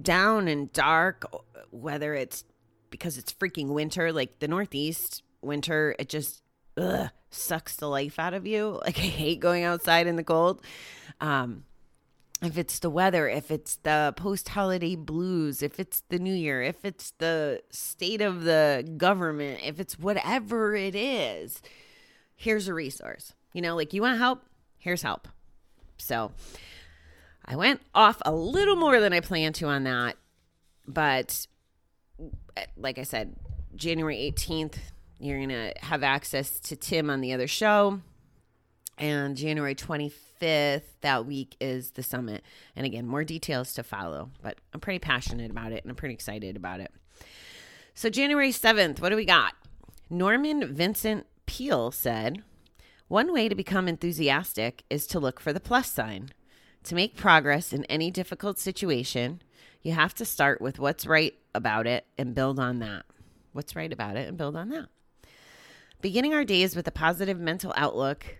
down 0.00 0.48
and 0.48 0.72
dark, 0.72 1.26
whether 1.70 2.14
it's 2.14 2.44
because 2.90 3.18
it's 3.18 3.32
freaking 3.32 3.68
winter, 3.68 4.12
like 4.12 4.38
the 4.38 4.48
Northeast 4.48 5.22
winter, 5.42 5.94
it 5.98 6.08
just 6.08 6.42
ugh, 6.76 7.10
sucks 7.30 7.76
the 7.76 7.88
life 7.88 8.18
out 8.18 8.34
of 8.34 8.46
you. 8.46 8.80
Like 8.84 8.98
I 8.98 9.02
hate 9.02 9.40
going 9.40 9.64
outside 9.64 10.06
in 10.06 10.16
the 10.16 10.24
cold. 10.24 10.62
Um, 11.20 11.64
if 12.42 12.58
it's 12.58 12.80
the 12.80 12.90
weather, 12.90 13.28
if 13.28 13.50
it's 13.50 13.76
the 13.76 14.12
post 14.16 14.48
holiday 14.50 14.96
blues, 14.96 15.62
if 15.62 15.78
it's 15.78 16.02
the 16.08 16.18
new 16.18 16.34
year, 16.34 16.60
if 16.60 16.84
it's 16.84 17.12
the 17.18 17.62
state 17.70 18.20
of 18.20 18.42
the 18.42 18.88
government, 18.96 19.60
if 19.62 19.78
it's 19.78 19.98
whatever 19.98 20.74
it 20.74 20.96
is, 20.96 21.62
here's 22.34 22.66
a 22.66 22.74
resource. 22.74 23.34
You 23.52 23.62
know, 23.62 23.76
like 23.76 23.92
you 23.92 24.02
want 24.02 24.18
help? 24.18 24.42
Here's 24.78 25.02
help. 25.02 25.28
So 25.98 26.32
I 27.44 27.54
went 27.54 27.80
off 27.94 28.20
a 28.24 28.32
little 28.32 28.76
more 28.76 29.00
than 29.00 29.12
I 29.12 29.20
planned 29.20 29.54
to 29.56 29.66
on 29.66 29.84
that. 29.84 30.16
But 30.88 31.46
like 32.76 32.98
I 32.98 33.04
said, 33.04 33.36
January 33.76 34.16
18th, 34.16 34.78
you're 35.22 35.38
going 35.38 35.50
to 35.50 35.72
have 35.82 36.02
access 36.02 36.58
to 36.58 36.76
Tim 36.76 37.08
on 37.08 37.20
the 37.20 37.32
other 37.32 37.46
show. 37.46 38.00
And 38.98 39.36
January 39.36 39.74
25th, 39.74 40.82
that 41.00 41.26
week, 41.26 41.56
is 41.60 41.92
the 41.92 42.02
summit. 42.02 42.42
And 42.74 42.84
again, 42.84 43.06
more 43.06 43.24
details 43.24 43.72
to 43.74 43.82
follow, 43.82 44.30
but 44.42 44.58
I'm 44.74 44.80
pretty 44.80 44.98
passionate 44.98 45.50
about 45.50 45.72
it 45.72 45.84
and 45.84 45.90
I'm 45.90 45.96
pretty 45.96 46.14
excited 46.14 46.56
about 46.56 46.80
it. 46.80 46.90
So, 47.94 48.10
January 48.10 48.50
7th, 48.50 49.00
what 49.00 49.10
do 49.10 49.16
we 49.16 49.24
got? 49.24 49.54
Norman 50.10 50.74
Vincent 50.74 51.26
Peale 51.46 51.90
said, 51.90 52.42
One 53.08 53.32
way 53.32 53.48
to 53.48 53.54
become 53.54 53.86
enthusiastic 53.86 54.82
is 54.90 55.06
to 55.08 55.20
look 55.20 55.38
for 55.38 55.52
the 55.52 55.60
plus 55.60 55.90
sign. 55.90 56.30
To 56.84 56.94
make 56.96 57.16
progress 57.16 57.72
in 57.72 57.84
any 57.84 58.10
difficult 58.10 58.58
situation, 58.58 59.40
you 59.82 59.92
have 59.92 60.14
to 60.16 60.24
start 60.24 60.60
with 60.60 60.80
what's 60.80 61.06
right 61.06 61.34
about 61.54 61.86
it 61.86 62.06
and 62.18 62.34
build 62.34 62.58
on 62.58 62.80
that. 62.80 63.04
What's 63.52 63.76
right 63.76 63.92
about 63.92 64.16
it 64.16 64.28
and 64.28 64.36
build 64.36 64.56
on 64.56 64.70
that. 64.70 64.88
Beginning 66.02 66.34
our 66.34 66.44
days 66.44 66.74
with 66.74 66.88
a 66.88 66.90
positive 66.90 67.38
mental 67.38 67.72
outlook 67.76 68.38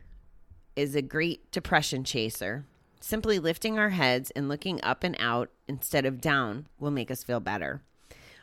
is 0.75 0.97
a 0.97 1.00
great 1.00 1.52
depression 1.52 2.02
chaser. 2.02 2.64
Simply 3.00 3.38
lifting 3.38 3.78
our 3.78 3.90
heads 3.90 4.33
and 4.33 4.49
looking 4.49 4.83
up 4.83 5.04
and 5.04 5.14
out 5.21 5.49
instead 5.69 6.04
of 6.04 6.21
down 6.21 6.66
will 6.81 6.90
make 6.90 7.09
us 7.09 7.23
feel 7.23 7.38
better. 7.38 7.81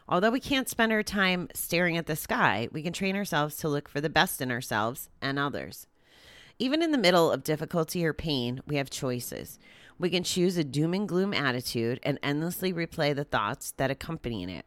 Although 0.07 0.31
we 0.31 0.39
can't 0.39 0.69
spend 0.69 0.93
our 0.93 1.03
time 1.03 1.49
staring 1.53 1.97
at 1.97 2.05
the 2.05 2.15
sky, 2.15 2.69
we 2.71 2.81
can 2.81 2.93
train 2.93 3.17
ourselves 3.17 3.57
to 3.57 3.67
look 3.67 3.89
for 3.89 3.99
the 3.99 4.09
best 4.09 4.39
in 4.39 4.51
ourselves 4.51 5.09
and 5.21 5.37
others. 5.37 5.85
Even 6.57 6.81
in 6.81 6.91
the 6.91 6.97
middle 6.97 7.29
of 7.29 7.43
difficulty 7.43 8.05
or 8.05 8.13
pain, 8.13 8.61
we 8.67 8.77
have 8.77 8.89
choices. 8.89 9.59
We 9.97 10.09
can 10.09 10.23
choose 10.23 10.55
a 10.55 10.63
doom 10.63 10.93
and 10.93 11.09
gloom 11.09 11.33
attitude 11.33 11.99
and 12.03 12.19
endlessly 12.23 12.71
replay 12.71 13.13
the 13.13 13.25
thoughts 13.25 13.71
that 13.71 13.91
accompany 13.91 14.45
it. 14.45 14.65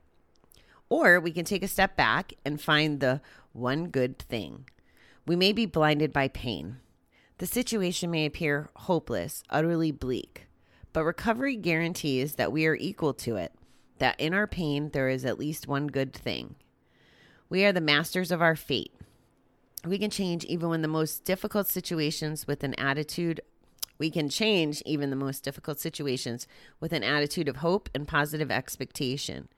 Or 0.90 1.18
we 1.20 1.32
can 1.32 1.46
take 1.46 1.62
a 1.62 1.68
step 1.68 1.96
back 1.96 2.34
and 2.44 2.60
find 2.60 3.00
the 3.00 3.22
one 3.52 3.88
good 3.88 4.18
thing. 4.18 4.66
We 5.26 5.36
may 5.36 5.52
be 5.52 5.66
blinded 5.66 6.12
by 6.12 6.28
pain, 6.28 6.78
the 7.42 7.46
situation 7.46 8.12
may 8.12 8.24
appear 8.24 8.70
hopeless, 8.76 9.42
utterly 9.50 9.90
bleak, 9.90 10.46
but 10.92 11.02
recovery 11.02 11.56
guarantees 11.56 12.36
that 12.36 12.52
we 12.52 12.66
are 12.66 12.76
equal 12.76 13.14
to 13.14 13.34
it, 13.34 13.52
that 13.98 14.20
in 14.20 14.32
our 14.32 14.46
pain 14.46 14.90
there 14.90 15.08
is 15.08 15.24
at 15.24 15.40
least 15.40 15.66
one 15.66 15.88
good 15.88 16.12
thing. 16.12 16.54
We 17.48 17.64
are 17.64 17.72
the 17.72 17.80
masters 17.80 18.30
of 18.30 18.40
our 18.40 18.54
fate. 18.54 18.92
We 19.84 19.98
can 19.98 20.08
change 20.08 20.44
even 20.44 20.68
when 20.68 20.82
the 20.82 20.88
most 20.88 21.24
difficult 21.24 21.66
situations 21.66 22.46
with 22.46 22.62
an 22.62 22.74
attitude 22.78 23.40
we 23.98 24.08
can 24.08 24.28
change 24.28 24.80
even 24.86 25.10
the 25.10 25.16
most 25.16 25.42
difficult 25.42 25.80
situations 25.80 26.46
with 26.78 26.92
an 26.92 27.02
attitude 27.02 27.48
of 27.48 27.56
hope 27.56 27.88
and 27.92 28.06
positive 28.06 28.52
expectation. 28.52 29.48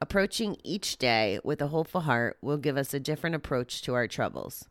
Approaching 0.00 0.58
each 0.62 0.98
day 0.98 1.40
with 1.42 1.62
a 1.62 1.68
hopeful 1.68 2.02
heart 2.02 2.36
will 2.42 2.58
give 2.58 2.76
us 2.76 2.92
a 2.92 3.00
different 3.00 3.34
approach 3.34 3.80
to 3.82 3.94
our 3.94 4.06
troubles. 4.06 4.68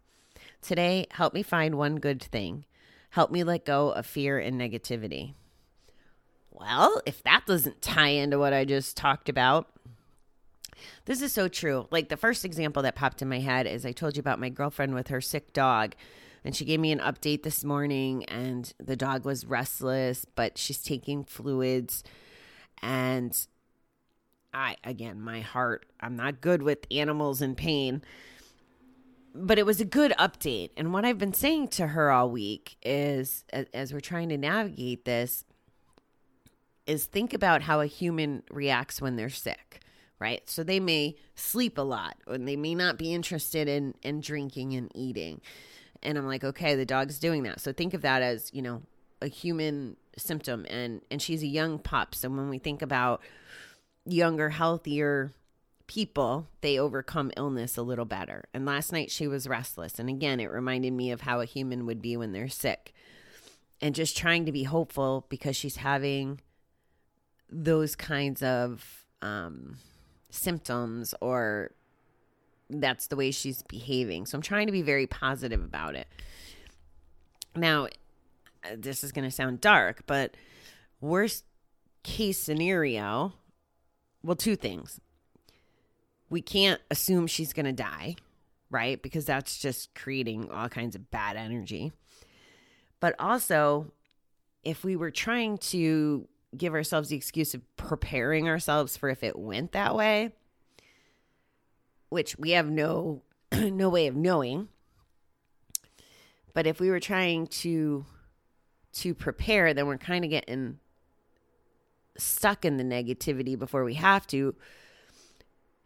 Today, 0.62 1.08
help 1.12 1.34
me 1.34 1.42
find 1.42 1.76
one 1.76 1.96
good 1.98 2.22
thing. 2.22 2.66
Help 3.12 3.32
me 3.32 3.44
let 3.44 3.66
go 3.66 3.90
of 3.90 4.06
fear 4.06 4.38
and 4.38 4.60
negativity. 4.60 5.34
Well, 6.52 7.02
if 7.06 7.24
that 7.24 7.46
doesn't 7.48 7.82
tie 7.82 8.10
into 8.10 8.38
what 8.38 8.54
I 8.54 8.66
just 8.66 8.96
talked 8.96 9.28
about, 9.28 9.68
this 11.06 11.22
is 11.22 11.34
so 11.34 11.48
true. 11.48 11.88
Like 11.92 12.10
the 12.10 12.18
first 12.18 12.46
example 12.46 12.84
that 12.84 12.96
popped 12.96 13.22
in 13.22 13.30
my 13.30 13.40
head 13.40 13.66
is 13.66 13.86
I 13.86 13.94
told 13.94 14.16
you 14.16 14.20
about 14.20 14.40
my 14.40 14.50
girlfriend 14.50 14.94
with 14.94 15.08
her 15.08 15.22
sick 15.22 15.54
dog. 15.54 15.96
And 16.44 16.56
she 16.56 16.66
gave 16.66 16.80
me 16.80 16.92
an 16.92 17.00
update 17.00 17.42
this 17.42 17.64
morning, 17.64 18.24
and 18.26 18.72
the 18.80 18.96
dog 18.96 19.26
was 19.26 19.48
restless, 19.48 20.26
but 20.36 20.60
she's 20.60 20.84
taking 20.84 21.24
fluids. 21.24 22.04
And 22.84 23.36
I, 24.56 24.78
again, 24.84 25.22
my 25.22 25.42
heart, 25.42 25.86
I'm 26.00 26.16
not 26.16 26.42
good 26.42 26.64
with 26.64 26.88
animals 26.90 27.42
in 27.42 27.54
pain 27.54 28.02
but 29.36 29.60
it 29.60 29.66
was 29.66 29.82
a 29.82 29.86
good 29.86 30.14
update. 30.18 30.70
And 30.78 30.94
what 30.94 31.04
I've 31.04 31.18
been 31.18 31.34
saying 31.34 31.68
to 31.70 31.88
her 31.88 32.10
all 32.10 32.30
week 32.30 32.78
is, 32.82 33.44
as, 33.52 33.92
we're 33.92 34.00
trying 34.00 34.30
to 34.30 34.38
navigate 34.38 35.04
this, 35.04 35.44
is 36.88 37.06
think 37.06 37.34
about 37.34 37.64
how 37.64 37.82
a 37.82 37.86
human 37.86 38.44
reacts 38.50 39.02
when 39.02 39.18
they're 39.18 39.30
sick, 39.30 39.82
right? 40.20 40.50
So 40.50 40.64
they 40.64 40.80
may 40.80 41.16
sleep 41.36 41.78
a 41.78 41.82
lot, 41.82 42.16
and 42.28 42.48
they 42.48 42.56
may 42.56 42.76
not 42.76 42.98
be 42.98 43.14
interested 43.14 43.68
in 43.68 43.96
in 44.04 44.22
drinking 44.22 44.74
and 44.74 44.90
eating. 44.96 45.42
And 46.02 46.18
I'm 46.18 46.28
like, 46.28 46.44
okay, 46.44 46.76
the 46.76 46.86
dog's 46.86 47.20
doing 47.20 47.44
that. 47.44 47.60
So 47.60 47.74
think 47.74 47.94
of 47.94 48.02
that 48.04 48.22
as 48.22 48.52
you 48.54 48.62
know 48.62 48.84
a 49.22 49.28
human 49.28 49.98
symptom, 50.16 50.66
and 50.70 51.02
and 51.12 51.22
she's 51.22 51.44
a 51.44 51.48
young 51.48 51.80
pup. 51.80 52.16
So 52.16 52.30
when 52.30 52.50
we 52.50 52.60
think 52.60 52.82
about 52.82 53.22
younger, 54.06 54.50
healthier 54.50 55.32
people, 55.88 56.48
they 56.62 56.80
overcome 56.80 57.32
illness 57.38 57.78
a 57.78 57.82
little 57.82 58.06
better. 58.06 58.46
And 58.54 58.66
last 58.66 58.92
night 58.92 59.12
she 59.12 59.28
was 59.28 59.48
restless. 59.48 60.00
And 60.00 60.10
again, 60.10 60.40
it 60.40 60.52
reminded 60.52 60.94
me 60.94 61.12
of 61.12 61.22
how 61.22 61.42
a 61.42 61.46
human 61.46 61.86
would 61.86 62.02
be 62.02 62.18
when 62.18 62.32
they're 62.32 62.50
sick. 62.50 62.94
And 63.82 63.94
just 63.94 64.18
trying 64.18 64.46
to 64.46 64.52
be 64.52 64.64
hopeful 64.64 65.26
because 65.30 65.56
she's 65.56 65.78
having 65.78 66.40
those 67.50 67.96
kinds 67.96 68.42
of 68.42 69.06
um, 69.22 69.78
symptoms 70.30 71.14
or 71.22 71.72
that's 72.70 73.08
the 73.08 73.16
way 73.16 73.32
she's 73.32 73.62
behaving. 73.64 74.26
So 74.26 74.38
I'm 74.38 74.42
trying 74.42 74.66
to 74.66 74.72
be 74.72 74.82
very 74.82 75.08
positive 75.08 75.64
about 75.64 75.96
it. 75.96 76.08
Now, 77.56 77.88
this 78.76 79.04
is 79.04 79.12
going 79.12 79.26
to 79.26 79.32
sound 79.32 79.62
dark, 79.62 80.04
but 80.08 80.36
worst 81.00 81.46
case 82.04 82.40
scenario, 82.40 83.34
well, 84.26 84.36
two 84.36 84.56
things 84.56 85.00
we 86.30 86.42
can't 86.42 86.82
assume 86.90 87.28
she's 87.28 87.54
going 87.54 87.66
to 87.66 87.72
die, 87.72 88.16
right? 88.70 89.02
Because 89.02 89.26
that's 89.26 89.58
just 89.58 89.94
creating 89.96 90.50
all 90.52 90.70
kinds 90.70 90.96
of 90.96 91.12
bad 91.12 91.38
energy. 91.38 91.94
But 93.00 93.16
also, 93.20 93.92
if 94.64 94.84
we 94.84 94.96
were 94.96 95.12
trying 95.12 95.60
to 95.60 96.28
give 96.58 96.74
ourselves 96.74 97.10
the 97.10 97.16
excuse 97.16 97.54
of 97.54 97.62
preparing 97.78 98.48
ourselves 98.50 98.98
for 98.98 99.10
if 99.10 99.24
it 99.24 99.38
went 99.38 99.74
that 99.74 99.96
way, 99.96 100.32
which 102.10 102.38
we 102.38 102.52
have 102.52 102.70
no 102.70 103.22
no 103.54 103.90
way 103.90 104.08
of 104.08 104.16
knowing, 104.16 104.68
but 106.54 106.66
if 106.66 106.80
we 106.80 106.90
were 106.90 107.00
trying 107.00 107.48
to 107.48 108.06
to 108.94 109.14
prepare, 109.14 109.74
then 109.74 109.88
we're 109.88 109.98
kind 109.98 110.24
of 110.24 110.32
getting 110.32 110.80
stuck 112.18 112.66
in 112.66 112.78
the 112.78 112.84
negativity 112.84 113.58
before 113.58 113.84
we 113.84 113.96
have 113.96 114.26
to 114.28 114.56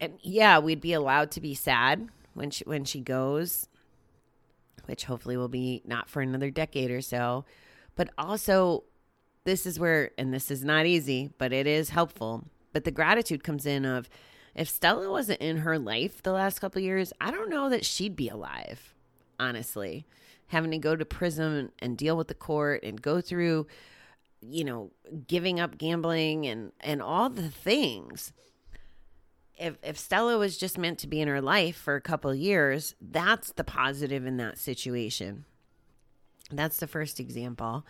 and 0.00 0.14
yeah, 0.22 0.58
we'd 0.58 0.80
be 0.80 0.94
allowed 0.94 1.30
to 1.32 1.40
be 1.40 1.54
sad 1.54 2.08
when 2.32 2.50
she 2.50 2.64
when 2.64 2.84
she 2.84 3.00
goes, 3.00 3.68
which 4.86 5.04
hopefully 5.04 5.36
will 5.36 5.48
be 5.48 5.82
not 5.84 6.08
for 6.08 6.22
another 6.22 6.50
decade 6.50 6.90
or 6.90 7.02
so. 7.02 7.44
But 7.96 8.08
also, 8.16 8.84
this 9.44 9.66
is 9.66 9.78
where, 9.78 10.12
and 10.16 10.32
this 10.32 10.50
is 10.50 10.64
not 10.64 10.86
easy, 10.86 11.30
but 11.36 11.52
it 11.52 11.66
is 11.66 11.90
helpful. 11.90 12.46
But 12.72 12.84
the 12.84 12.90
gratitude 12.90 13.44
comes 13.44 13.66
in 13.66 13.84
of 13.84 14.08
if 14.54 14.68
Stella 14.68 15.10
wasn't 15.10 15.42
in 15.42 15.58
her 15.58 15.78
life 15.78 16.22
the 16.22 16.32
last 16.32 16.60
couple 16.60 16.80
years, 16.80 17.12
I 17.20 17.30
don't 17.30 17.50
know 17.50 17.68
that 17.68 17.84
she'd 17.84 18.16
be 18.16 18.28
alive. 18.28 18.94
Honestly, 19.38 20.06
having 20.48 20.70
to 20.70 20.78
go 20.78 20.96
to 20.96 21.04
prison 21.04 21.72
and 21.78 21.96
deal 21.96 22.16
with 22.16 22.28
the 22.28 22.34
court 22.34 22.82
and 22.82 23.00
go 23.00 23.20
through, 23.20 23.66
you 24.40 24.64
know, 24.64 24.90
giving 25.26 25.60
up 25.60 25.78
gambling 25.78 26.46
and 26.46 26.72
and 26.80 27.02
all 27.02 27.28
the 27.28 27.50
things 27.50 28.32
if 29.60 29.76
if 29.82 29.98
Stella 29.98 30.38
was 30.38 30.56
just 30.56 30.78
meant 30.78 30.98
to 31.00 31.06
be 31.06 31.20
in 31.20 31.28
her 31.28 31.42
life 31.42 31.76
for 31.76 31.94
a 31.94 32.00
couple 32.00 32.34
years, 32.34 32.94
that's 33.00 33.52
the 33.52 33.62
positive 33.62 34.24
in 34.26 34.38
that 34.38 34.58
situation. 34.58 35.44
That's 36.50 36.78
the 36.78 36.86
first 36.86 37.20
example. 37.20 37.86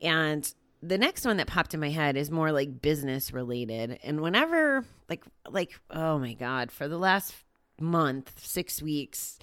And 0.00 0.50
the 0.80 0.96
next 0.96 1.26
one 1.26 1.36
that 1.38 1.48
popped 1.48 1.74
in 1.74 1.80
my 1.80 1.90
head 1.90 2.16
is 2.16 2.30
more 2.30 2.52
like 2.52 2.80
business 2.80 3.32
related. 3.32 3.98
And 4.04 4.20
whenever, 4.20 4.84
like, 5.08 5.24
like, 5.50 5.78
oh 5.90 6.18
my 6.18 6.34
God, 6.34 6.70
for 6.70 6.86
the 6.86 6.98
last 6.98 7.34
month, 7.80 8.32
six 8.36 8.80
weeks, 8.80 9.38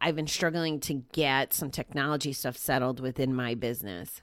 I've 0.00 0.16
been 0.16 0.26
struggling 0.26 0.80
to 0.80 0.94
get 1.12 1.54
some 1.54 1.70
technology 1.70 2.32
stuff 2.32 2.56
settled 2.56 2.98
within 2.98 3.32
my 3.32 3.54
business. 3.54 4.22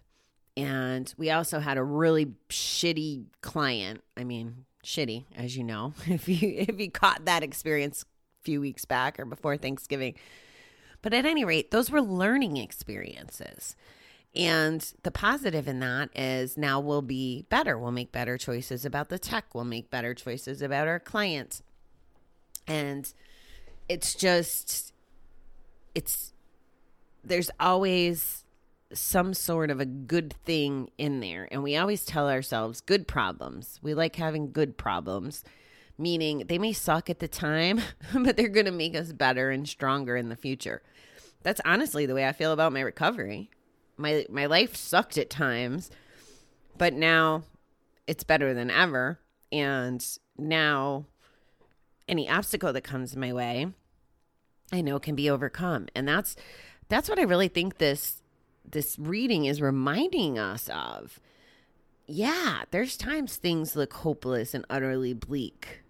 And 0.60 1.14
we 1.18 1.32
also 1.32 1.60
had 1.60 1.78
a 1.78 1.84
really 1.84 2.34
shitty 2.50 3.26
client. 3.42 4.02
I 4.18 4.26
mean, 4.26 4.66
shitty, 4.84 5.26
as 5.36 5.56
you 5.56 5.64
know, 5.64 5.94
if 6.08 6.28
you 6.28 6.38
if 6.68 6.80
you 6.80 6.92
caught 6.92 7.26
that 7.26 7.44
experience 7.44 8.04
a 8.04 8.44
few 8.44 8.60
weeks 8.60 8.86
back 8.86 9.20
or 9.20 9.26
before 9.26 9.58
Thanksgiving. 9.58 10.16
But 11.02 11.14
at 11.14 11.26
any 11.26 11.46
rate, 11.46 11.72
those 11.72 11.90
were 11.90 12.02
learning 12.02 12.58
experiences. 12.58 13.78
And 14.36 14.86
the 15.04 15.12
positive 15.12 15.68
in 15.68 15.80
that 15.80 16.10
is 16.14 16.58
now 16.58 16.80
we'll 16.80 17.02
be 17.02 17.46
better. 17.50 17.80
We'll 17.80 17.92
make 17.92 18.12
better 18.12 18.38
choices 18.38 18.84
about 18.84 19.10
the 19.10 19.18
tech. 19.18 19.56
We'll 19.56 19.64
make 19.64 19.90
better 19.90 20.14
choices 20.14 20.62
about 20.62 20.88
our 20.88 21.00
clients. 21.00 21.64
And 22.68 23.12
it's 23.88 24.14
just, 24.14 24.94
it's, 25.96 26.34
there's 27.24 27.50
always 27.60 28.44
some 28.94 29.34
sort 29.34 29.70
of 29.70 29.80
a 29.80 29.86
good 29.86 30.34
thing 30.46 30.90
in 30.98 31.20
there. 31.20 31.48
And 31.52 31.64
we 31.64 31.78
always 31.78 32.06
tell 32.06 32.30
ourselves 32.30 32.82
good 32.82 33.08
problems. 33.08 33.80
We 33.82 33.94
like 33.94 34.16
having 34.16 34.52
good 34.52 34.78
problems, 34.78 35.44
meaning 35.98 36.46
they 36.48 36.58
may 36.58 36.74
suck 36.74 37.10
at 37.10 37.20
the 37.20 37.28
time, 37.28 37.82
but 38.14 38.36
they're 38.36 38.50
going 38.50 38.66
to 38.66 38.72
make 38.72 38.96
us 38.96 39.14
better 39.14 39.52
and 39.52 39.68
stronger 39.68 40.16
in 40.16 40.30
the 40.30 40.36
future. 40.36 40.82
That's 41.44 41.62
honestly 41.64 42.06
the 42.06 42.16
way 42.16 42.28
I 42.28 42.34
feel 42.34 42.52
about 42.52 42.74
my 42.74 42.82
recovery 42.82 43.50
my 44.00 44.26
my 44.30 44.46
life 44.46 44.76
sucked 44.76 45.18
at 45.18 45.30
times, 45.30 45.92
but 46.78 46.94
now 46.94 47.44
it's 48.08 48.24
better 48.24 48.54
than 48.54 48.72
ever. 48.72 49.20
And 49.52 50.06
now 50.38 51.06
any 52.08 52.30
obstacle 52.30 52.74
that 52.74 52.84
comes 52.84 53.16
my 53.16 53.34
way, 53.34 53.68
I 54.72 54.82
know 54.82 55.00
can 55.00 55.16
be 55.16 55.30
overcome. 55.30 55.88
And 55.94 56.08
that's 56.08 56.36
that's 56.88 57.10
what 57.10 57.20
I 57.20 57.24
really 57.24 57.50
think 57.50 57.78
this 57.78 58.19
this 58.64 58.98
reading 59.00 59.46
is 59.46 59.62
reminding 59.62 60.38
us 60.38 60.70
of. 60.70 61.20
Yeah, 62.08 62.64
there's 62.72 62.98
times 62.98 63.36
things 63.36 63.76
look 63.76 63.94
hopeless 63.94 64.54
and 64.54 64.66
utterly 64.70 65.14
bleak. 65.14 65.82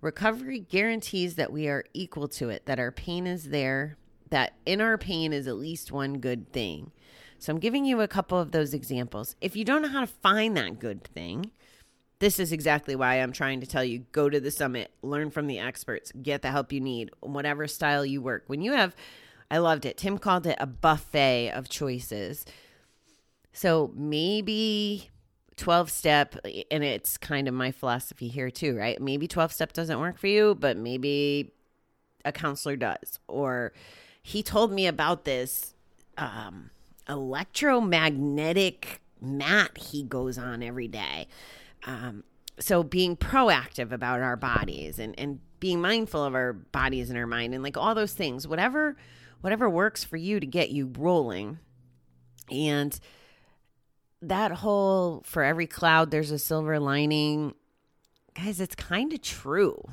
Recovery 0.00 0.60
guarantees 0.60 1.36
that 1.36 1.52
we 1.52 1.66
are 1.66 1.84
equal 1.94 2.28
to 2.28 2.50
it, 2.50 2.66
that 2.66 2.78
our 2.78 2.92
pain 2.92 3.26
is 3.26 3.48
there, 3.48 3.96
that 4.30 4.54
in 4.66 4.80
our 4.80 4.98
pain 4.98 5.32
is 5.32 5.46
at 5.46 5.56
least 5.56 5.90
one 5.90 6.18
good 6.18 6.52
thing. 6.52 6.92
So 7.38 7.52
I'm 7.52 7.58
giving 7.58 7.84
you 7.84 8.00
a 8.00 8.08
couple 8.08 8.38
of 8.38 8.52
those 8.52 8.74
examples. 8.74 9.34
If 9.40 9.56
you 9.56 9.64
don't 9.64 9.82
know 9.82 9.88
how 9.88 10.00
to 10.00 10.06
find 10.06 10.56
that 10.56 10.78
good 10.78 11.04
thing, 11.04 11.50
this 12.18 12.38
is 12.38 12.52
exactly 12.52 12.96
why 12.96 13.16
I'm 13.16 13.32
trying 13.32 13.60
to 13.60 13.66
tell 13.66 13.84
you 13.84 14.06
go 14.12 14.30
to 14.30 14.40
the 14.40 14.50
summit, 14.50 14.90
learn 15.02 15.30
from 15.30 15.46
the 15.46 15.58
experts, 15.58 16.12
get 16.22 16.42
the 16.42 16.50
help 16.50 16.72
you 16.72 16.80
need, 16.80 17.10
whatever 17.20 17.66
style 17.66 18.06
you 18.06 18.22
work. 18.22 18.44
When 18.46 18.62
you 18.62 18.72
have, 18.72 18.94
I 19.54 19.58
loved 19.58 19.86
it. 19.86 19.96
Tim 19.96 20.18
called 20.18 20.48
it 20.48 20.56
a 20.58 20.66
buffet 20.66 21.52
of 21.52 21.68
choices. 21.68 22.44
So 23.52 23.92
maybe 23.94 25.10
12 25.56 25.92
step, 25.92 26.34
and 26.72 26.82
it's 26.82 27.16
kind 27.16 27.46
of 27.46 27.54
my 27.54 27.70
philosophy 27.70 28.26
here 28.26 28.50
too, 28.50 28.76
right? 28.76 29.00
Maybe 29.00 29.28
12 29.28 29.52
step 29.52 29.72
doesn't 29.72 30.00
work 30.00 30.18
for 30.18 30.26
you, 30.26 30.56
but 30.58 30.76
maybe 30.76 31.52
a 32.24 32.32
counselor 32.32 32.74
does. 32.74 33.20
Or 33.28 33.72
he 34.24 34.42
told 34.42 34.72
me 34.72 34.88
about 34.88 35.24
this 35.24 35.76
um, 36.18 36.70
electromagnetic 37.08 39.02
mat 39.20 39.78
he 39.78 40.02
goes 40.02 40.36
on 40.36 40.64
every 40.64 40.88
day. 40.88 41.28
Um, 41.86 42.24
so 42.58 42.82
being 42.82 43.16
proactive 43.16 43.92
about 43.92 44.20
our 44.20 44.36
bodies 44.36 44.98
and, 44.98 45.16
and 45.16 45.38
being 45.60 45.80
mindful 45.80 46.24
of 46.24 46.34
our 46.34 46.54
bodies 46.54 47.08
and 47.08 47.16
our 47.16 47.28
mind 47.28 47.54
and 47.54 47.62
like 47.62 47.76
all 47.76 47.94
those 47.94 48.14
things, 48.14 48.48
whatever 48.48 48.96
whatever 49.44 49.68
works 49.68 50.02
for 50.02 50.16
you 50.16 50.40
to 50.40 50.46
get 50.46 50.70
you 50.70 50.90
rolling. 50.98 51.58
And 52.50 52.98
that 54.22 54.52
whole 54.52 55.22
for 55.26 55.42
every 55.44 55.66
cloud 55.66 56.10
there's 56.10 56.30
a 56.30 56.38
silver 56.38 56.80
lining. 56.80 57.52
Guys, 58.34 58.58
it's 58.58 58.74
kind 58.74 59.12
of 59.12 59.20
true. 59.20 59.84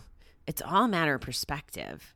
It's 0.47 0.61
all 0.61 0.85
a 0.85 0.87
matter 0.87 1.15
of 1.15 1.21
perspective. 1.21 2.15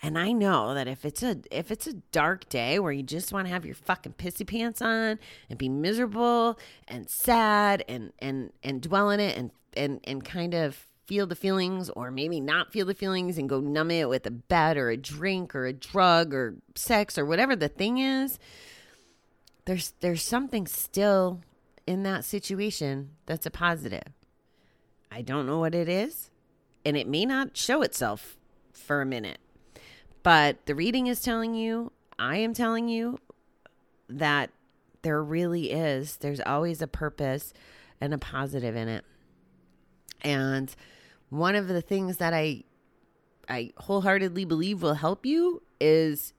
And 0.00 0.16
I 0.16 0.30
know 0.30 0.74
that 0.74 0.86
if 0.86 1.04
it's 1.04 1.24
a 1.24 1.38
if 1.50 1.72
it's 1.72 1.88
a 1.88 1.94
dark 2.12 2.48
day 2.48 2.78
where 2.78 2.92
you 2.92 3.02
just 3.02 3.32
want 3.32 3.48
to 3.48 3.52
have 3.52 3.66
your 3.66 3.74
fucking 3.74 4.14
pissy 4.16 4.46
pants 4.46 4.80
on 4.80 5.18
and 5.50 5.58
be 5.58 5.68
miserable 5.68 6.56
and 6.86 7.10
sad 7.10 7.84
and 7.88 8.12
and 8.20 8.52
and 8.62 8.80
dwell 8.80 9.10
in 9.10 9.18
it 9.18 9.36
and 9.36 9.50
and 9.76 9.98
and 10.04 10.24
kind 10.24 10.54
of 10.54 10.86
feel 11.06 11.26
the 11.26 11.36
feelings 11.36 11.90
or 11.90 12.10
maybe 12.10 12.40
not 12.40 12.72
feel 12.72 12.86
the 12.86 12.94
feelings 12.94 13.38
and 13.38 13.48
go 13.48 13.60
numb 13.60 13.90
it 13.90 14.08
with 14.08 14.26
a 14.26 14.30
bed 14.30 14.76
or 14.76 14.90
a 14.90 14.96
drink 14.96 15.54
or 15.54 15.66
a 15.66 15.72
drug 15.72 16.34
or 16.34 16.56
sex 16.74 17.16
or 17.16 17.24
whatever 17.24 17.54
the 17.54 17.68
thing 17.68 17.98
is 17.98 18.38
there's 19.64 19.94
there's 20.00 20.22
something 20.22 20.66
still 20.66 21.40
in 21.86 22.02
that 22.02 22.24
situation 22.24 23.10
that's 23.26 23.46
a 23.46 23.50
positive 23.50 24.12
i 25.10 25.22
don't 25.22 25.46
know 25.46 25.58
what 25.58 25.74
it 25.74 25.88
is 25.88 26.30
and 26.84 26.96
it 26.96 27.08
may 27.08 27.24
not 27.24 27.56
show 27.56 27.82
itself 27.82 28.36
for 28.72 29.00
a 29.00 29.06
minute 29.06 29.38
but 30.26 30.66
the 30.66 30.74
reading 30.74 31.06
is 31.06 31.20
telling 31.20 31.54
you, 31.54 31.92
I 32.18 32.38
am 32.38 32.52
telling 32.52 32.88
you 32.88 33.20
that 34.08 34.50
there 35.02 35.22
really 35.22 35.70
is. 35.70 36.16
There's 36.16 36.40
always 36.40 36.82
a 36.82 36.88
purpose 36.88 37.54
and 38.00 38.12
a 38.12 38.18
positive 38.18 38.74
in 38.74 38.88
it. 38.88 39.04
And 40.22 40.74
one 41.30 41.54
of 41.54 41.68
the 41.68 41.82
things 41.82 42.18
that 42.18 42.32
I 42.32 42.64
I 43.48 43.72
wholeheartedly 43.76 44.44
believe 44.44 44.82
will 44.82 44.94
help 44.94 45.24
you 45.24 45.62
is 45.80 46.32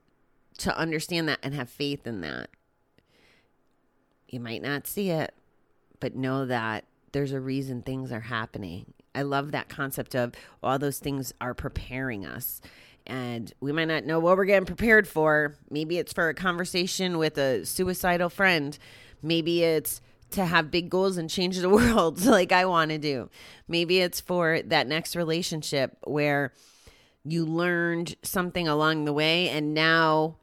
to 0.57 0.77
understand 0.77 1.29
that 1.29 1.39
and 1.41 1.53
have 1.53 1.69
faith 1.69 2.05
in 2.05 2.21
that. 2.21 2.49
You 4.27 4.39
might 4.41 4.61
not 4.61 4.87
see 4.87 5.09
it, 5.09 5.33
but 5.99 6.15
know 6.15 6.45
that 6.45 6.83
there's 7.13 7.31
a 7.31 7.39
reason 7.39 7.81
things 7.81 8.11
are 8.11 8.19
happening. 8.19 8.93
I 9.15 9.21
love 9.21 9.51
that 9.51 9.69
concept 9.69 10.15
of 10.15 10.33
all 10.61 10.77
those 10.77 10.99
things 10.99 11.33
are 11.39 11.53
preparing 11.53 12.25
us 12.25 12.61
and 13.07 13.53
we 13.61 13.71
might 13.71 13.87
not 13.87 14.03
know 14.03 14.19
what 14.19 14.37
we're 14.37 14.45
getting 14.45 14.65
prepared 14.65 15.07
for. 15.07 15.55
Maybe 15.71 15.97
it's 15.97 16.13
for 16.13 16.27
a 16.29 16.33
conversation 16.33 17.17
with 17.17 17.37
a 17.37 17.65
suicidal 17.65 18.29
friend. 18.29 18.77
Maybe 19.23 19.63
it's 19.63 20.01
to 20.31 20.45
have 20.45 20.71
big 20.71 20.89
goals 20.89 21.17
and 21.17 21.29
change 21.29 21.57
the 21.57 21.69
world 21.69 22.23
like 22.25 22.51
I 22.51 22.65
want 22.65 22.91
to 22.91 22.97
do. 22.97 23.29
Maybe 23.67 23.99
it's 23.99 24.19
for 24.21 24.61
that 24.65 24.87
next 24.87 25.15
relationship 25.15 25.97
where 26.03 26.53
you 27.23 27.45
learned 27.45 28.15
something 28.23 28.67
along 28.67 29.05
the 29.05 29.13
way 29.13 29.49
and 29.49 29.73
now 29.73 30.37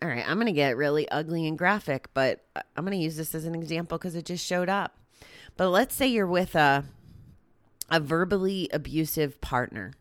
all 0.00 0.08
right, 0.08 0.24
I'm 0.28 0.36
going 0.36 0.46
to 0.46 0.52
get 0.52 0.76
really 0.76 1.08
ugly 1.08 1.44
and 1.48 1.58
graphic, 1.58 2.08
but 2.14 2.44
I'm 2.54 2.84
going 2.84 2.96
to 2.96 3.02
use 3.02 3.16
this 3.16 3.34
as 3.34 3.46
an 3.46 3.54
example 3.56 3.98
cuz 3.98 4.14
it 4.14 4.26
just 4.26 4.46
showed 4.46 4.68
up. 4.68 4.96
But 5.56 5.70
let's 5.70 5.94
say 5.94 6.06
you're 6.06 6.26
with 6.26 6.54
a 6.54 6.84
a 7.90 7.98
verbally 7.98 8.68
abusive 8.72 9.40
partner 9.40 9.92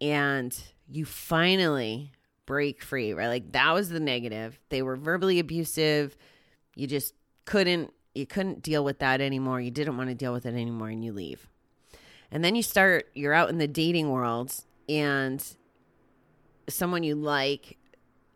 and 0.00 0.56
you 0.88 1.04
finally 1.04 2.12
break 2.46 2.82
free, 2.82 3.12
right? 3.12 3.28
Like 3.28 3.52
that 3.52 3.72
was 3.72 3.88
the 3.88 4.00
negative. 4.00 4.60
They 4.68 4.82
were 4.82 4.96
verbally 4.96 5.38
abusive. 5.38 6.16
You 6.74 6.86
just 6.86 7.14
couldn't 7.44 7.92
you 8.14 8.26
couldn't 8.26 8.62
deal 8.62 8.84
with 8.84 8.98
that 8.98 9.20
anymore. 9.20 9.60
You 9.60 9.70
didn't 9.70 9.96
want 9.96 10.10
to 10.10 10.14
deal 10.14 10.32
with 10.32 10.46
it 10.46 10.54
anymore 10.54 10.88
and 10.88 11.04
you 11.04 11.12
leave. 11.12 11.48
And 12.30 12.44
then 12.44 12.54
you 12.54 12.62
start 12.62 13.08
you're 13.14 13.34
out 13.34 13.48
in 13.48 13.58
the 13.58 13.68
dating 13.68 14.10
world 14.10 14.54
and 14.88 15.44
someone 16.68 17.02
you 17.02 17.14
like 17.14 17.78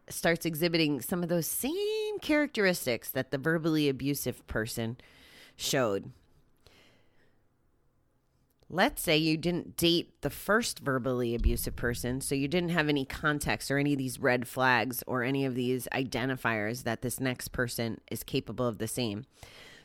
starts 0.09 0.47
exhibiting 0.47 1.01
some 1.01 1.23
of 1.23 1.29
those 1.29 1.47
same 1.47 2.19
characteristics 2.21 3.11
that 3.11 3.31
the 3.31 3.39
verbally 3.39 3.89
abusive 3.89 4.47
person 4.47 4.97
showed 5.57 6.11
let's 8.73 9.03
say 9.03 9.19
you 9.19 9.37
didn't 9.37 9.77
date 9.77 10.23
the 10.23 10.31
first 10.31 10.81
verbally 10.81 11.35
abusive 11.35 11.77
person, 11.77 12.23
so 12.23 12.35
you 12.35 12.49
didn't 12.49 12.71
have 12.71 12.89
any 12.89 13.05
context 13.05 13.71
or 13.71 13.79
any 13.79 13.93
of 13.93 13.99
these 13.99 14.19
red 14.19 14.49
flags 14.49 15.05
or 15.07 15.23
any 15.23 15.45
of 15.45 15.55
these 15.55 15.87
identifiers 15.93 16.83
that 16.85 17.03
this 17.03 17.21
next 17.21 17.49
person 17.49 18.01
is 18.11 18.25
capable 18.25 18.67
of 18.67 18.79
the 18.79 18.89
same. 18.89 19.27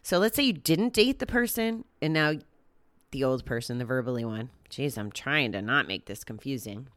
So 0.02 0.18
let's 0.20 0.38
say 0.38 0.44
you 0.44 0.54
didn't 0.54 0.94
date 0.94 1.20
the 1.20 1.26
person 1.26 1.84
and 2.02 2.14
now 2.14 2.36
the 3.12 3.26
old 3.26 3.46
person, 3.46 3.78
the 3.78 3.86
verbally 3.86 4.24
one. 4.24 4.50
Jeez, 4.70 4.98
I'm 4.98 5.12
trying 5.12 5.52
to 5.52 5.62
not 5.62 5.88
make 5.88 6.06
this 6.06 6.24
confusing. 6.24 6.88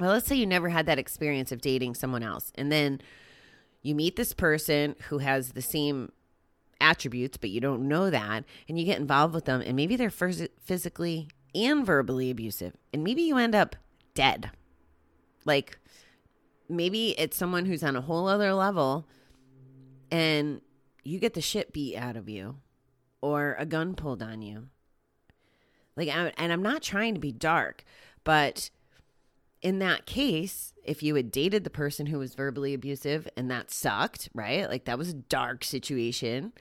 Well, 0.00 0.10
let's 0.10 0.26
say 0.26 0.34
you 0.34 0.46
never 0.46 0.68
had 0.68 0.86
that 0.86 0.98
experience 0.98 1.52
of 1.52 1.60
dating 1.60 1.94
someone 1.94 2.24
else 2.24 2.50
and 2.56 2.72
then 2.72 3.00
you 3.82 3.94
meet 3.94 4.16
this 4.16 4.32
person 4.32 4.96
who 5.08 5.18
has 5.18 5.52
the 5.52 5.62
same 5.62 6.10
attributes, 6.84 7.36
but 7.36 7.50
you 7.50 7.60
don't 7.60 7.88
know 7.88 8.10
that, 8.10 8.44
and 8.68 8.78
you 8.78 8.84
get 8.84 9.00
involved 9.00 9.34
with 9.34 9.46
them, 9.46 9.60
and 9.60 9.74
maybe 9.74 9.96
they're 9.96 10.10
physically 10.10 11.28
and 11.54 11.86
verbally 11.86 12.30
abusive, 12.30 12.74
and 12.92 13.02
maybe 13.02 13.22
you 13.22 13.36
end 13.36 13.54
up 13.54 13.76
dead. 14.14 14.50
Like 15.44 15.78
maybe 16.68 17.10
it's 17.18 17.36
someone 17.36 17.64
who's 17.66 17.84
on 17.84 17.96
a 17.96 18.00
whole 18.00 18.28
other 18.28 18.52
level, 18.52 19.06
and 20.10 20.60
you 21.02 21.18
get 21.18 21.34
the 21.34 21.40
shit 21.40 21.72
beat 21.72 21.96
out 21.96 22.16
of 22.16 22.28
you 22.28 22.56
or 23.20 23.56
a 23.58 23.66
gun 23.66 23.94
pulled 23.94 24.22
on 24.22 24.42
you. 24.42 24.68
Like, 25.96 26.08
I, 26.08 26.32
and 26.36 26.52
I'm 26.52 26.62
not 26.62 26.82
trying 26.82 27.14
to 27.14 27.20
be 27.20 27.32
dark, 27.32 27.84
but 28.24 28.70
in 29.62 29.78
that 29.78 30.06
case, 30.06 30.74
if 30.84 31.02
you 31.02 31.14
had 31.14 31.30
dated 31.30 31.64
the 31.64 31.70
person 31.70 32.06
who 32.06 32.18
was 32.18 32.34
verbally 32.34 32.74
abusive 32.74 33.28
and 33.36 33.50
that 33.50 33.70
sucked, 33.70 34.28
right? 34.34 34.68
Like 34.68 34.84
that 34.84 34.98
was 34.98 35.08
a 35.08 35.14
dark 35.14 35.64
situation, 35.64 36.52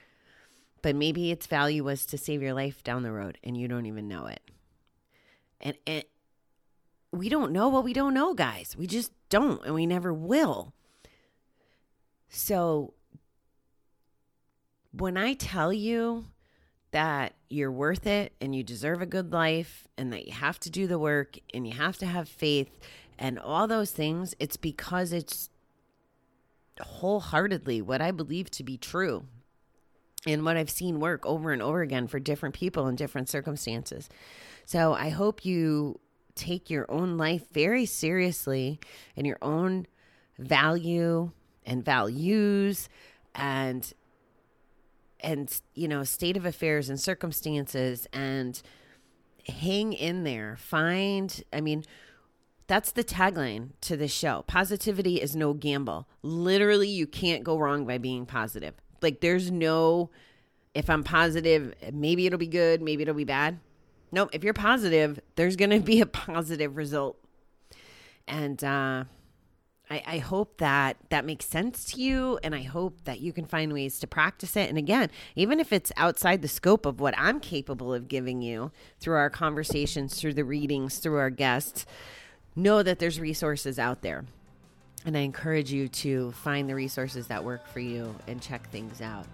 but 0.83 0.95
maybe 0.95 1.31
its 1.31 1.47
value 1.47 1.83
was 1.83 2.05
to 2.05 2.17
save 2.17 2.43
your 2.43 2.53
life 2.53 2.83
down 2.83 3.01
the 3.01 3.11
road 3.11 3.39
and 3.43 3.57
you 3.57 3.67
don't 3.67 3.87
even 3.87 4.07
know 4.07 4.27
it. 4.27 4.41
And, 5.61 5.77
and 5.87 6.03
we 7.11 7.29
don't 7.29 7.53
know 7.53 7.69
what 7.69 7.85
we 7.85 7.93
don't 7.93 8.13
know, 8.13 8.33
guys. 8.33 8.75
We 8.77 8.85
just 8.85 9.11
don't, 9.29 9.65
and 9.65 9.73
we 9.73 9.87
never 9.87 10.13
will. 10.13 10.73
So 12.27 12.93
when 14.91 15.15
I 15.15 15.33
tell 15.33 15.71
you 15.71 16.25
that 16.91 17.33
you're 17.49 17.71
worth 17.71 18.05
it 18.05 18.33
and 18.41 18.53
you 18.53 18.61
deserve 18.61 19.01
a 19.01 19.05
good 19.05 19.31
life 19.31 19.87
and 19.97 20.11
that 20.11 20.27
you 20.27 20.33
have 20.33 20.59
to 20.59 20.69
do 20.69 20.85
the 20.85 20.99
work 20.99 21.37
and 21.53 21.65
you 21.65 21.73
have 21.73 21.97
to 21.99 22.05
have 22.05 22.27
faith 22.27 22.77
and 23.17 23.39
all 23.39 23.67
those 23.67 23.91
things, 23.91 24.35
it's 24.37 24.57
because 24.57 25.13
it's 25.13 25.49
wholeheartedly 26.81 27.81
what 27.81 28.01
I 28.01 28.11
believe 28.11 28.51
to 28.51 28.63
be 28.63 28.77
true 28.77 29.27
and 30.25 30.45
what 30.45 30.57
I've 30.57 30.69
seen 30.69 30.99
work 30.99 31.25
over 31.25 31.51
and 31.51 31.61
over 31.61 31.81
again 31.81 32.07
for 32.07 32.19
different 32.19 32.55
people 32.55 32.87
in 32.87 32.95
different 32.95 33.29
circumstances. 33.29 34.09
So 34.65 34.93
I 34.93 35.09
hope 35.09 35.45
you 35.45 35.99
take 36.35 36.69
your 36.69 36.89
own 36.89 37.17
life 37.17 37.43
very 37.51 37.85
seriously 37.85 38.79
and 39.15 39.27
your 39.27 39.37
own 39.41 39.85
value 40.39 41.31
and 41.65 41.83
values 41.83 42.89
and 43.35 43.93
and 45.19 45.61
you 45.73 45.87
know 45.87 46.03
state 46.03 46.35
of 46.35 46.45
affairs 46.45 46.89
and 46.89 46.99
circumstances 46.99 48.07
and 48.13 48.61
hang 49.47 49.93
in 49.93 50.23
there. 50.23 50.55
Find 50.57 51.43
i 51.51 51.61
mean 51.61 51.83
that's 52.65 52.93
the 52.93 53.03
tagline 53.03 53.71
to 53.81 53.97
this 53.97 54.13
show. 54.13 54.45
Positivity 54.47 55.21
is 55.21 55.35
no 55.35 55.53
gamble. 55.53 56.07
Literally 56.21 56.87
you 56.87 57.05
can't 57.05 57.43
go 57.43 57.57
wrong 57.57 57.85
by 57.85 57.97
being 57.97 58.25
positive 58.25 58.73
like 59.03 59.19
there's 59.21 59.51
no 59.51 60.09
if 60.73 60.89
i'm 60.89 61.03
positive 61.03 61.73
maybe 61.91 62.25
it'll 62.25 62.39
be 62.39 62.47
good 62.47 62.81
maybe 62.81 63.03
it'll 63.03 63.13
be 63.13 63.23
bad 63.23 63.59
nope 64.11 64.29
if 64.33 64.43
you're 64.43 64.53
positive 64.53 65.19
there's 65.35 65.55
gonna 65.55 65.79
be 65.79 66.01
a 66.01 66.05
positive 66.27 66.75
result 66.77 67.17
and 68.27 68.63
uh 68.63 69.03
I, 69.89 70.03
I 70.07 70.17
hope 70.17 70.57
that 70.57 70.97
that 71.09 71.25
makes 71.25 71.45
sense 71.45 71.85
to 71.91 72.01
you, 72.01 72.39
and 72.41 72.55
I 72.55 72.63
hope 72.63 73.03
that 73.03 73.19
you 73.19 73.33
can 73.33 73.45
find 73.45 73.71
ways 73.73 73.99
to 73.99 74.07
practice 74.07 74.55
it. 74.55 74.69
And 74.69 74.77
again, 74.77 75.09
even 75.35 75.59
if 75.59 75.71
it's 75.73 75.91
outside 75.97 76.41
the 76.41 76.47
scope 76.47 76.85
of 76.85 76.99
what 76.99 77.13
I'm 77.17 77.39
capable 77.39 77.93
of 77.93 78.07
giving 78.07 78.41
you 78.41 78.71
through 78.99 79.17
our 79.17 79.29
conversations, 79.29 80.19
through 80.19 80.33
the 80.33 80.45
readings, 80.45 80.97
through 80.97 81.17
our 81.17 81.29
guests, 81.29 81.85
know 82.55 82.81
that 82.81 82.97
there's 82.99 83.19
resources 83.19 83.77
out 83.77 84.01
there. 84.01 84.25
And 85.05 85.17
I 85.17 85.21
encourage 85.21 85.71
you 85.71 85.87
to 85.89 86.31
find 86.31 86.69
the 86.69 86.75
resources 86.75 87.27
that 87.27 87.43
work 87.43 87.67
for 87.67 87.79
you 87.79 88.15
and 88.27 88.41
check 88.41 88.69
things 88.69 89.01
out. 89.01 89.25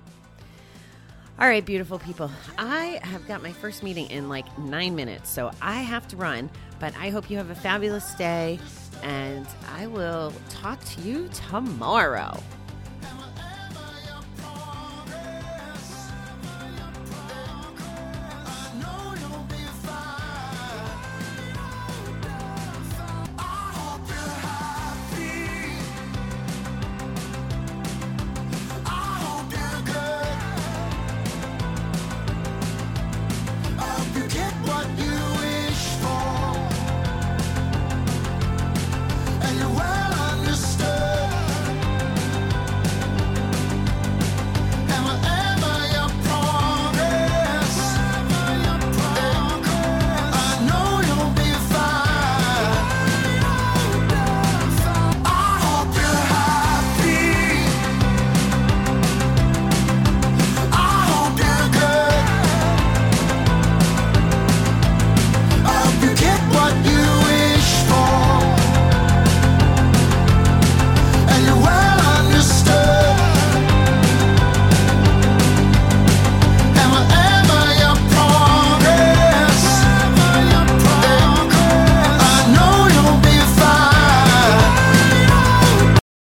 All 1.40 1.48
right, 1.48 1.66
beautiful 1.66 2.00
people. 2.00 2.30
I 2.58 3.00
have 3.04 3.26
got 3.26 3.42
my 3.42 3.54
first 3.54 3.82
meeting 3.82 4.10
in 4.10 4.28
like 4.28 4.58
nine 4.58 4.94
minutes, 4.94 5.30
so 5.30 5.52
I 5.62 5.76
have 5.82 6.06
to 6.10 6.18
run. 6.18 6.50
But 6.80 6.94
I 6.98 7.10
hope 7.10 7.30
you 7.30 7.38
have 7.38 7.50
a 7.50 7.56
fabulous 7.56 8.14
day 8.16 8.60
and 9.04 9.48
I 9.74 9.88
will 9.88 10.34
talk 10.50 10.84
to 10.84 11.02
you 11.02 11.30
tomorrow. 11.30 12.38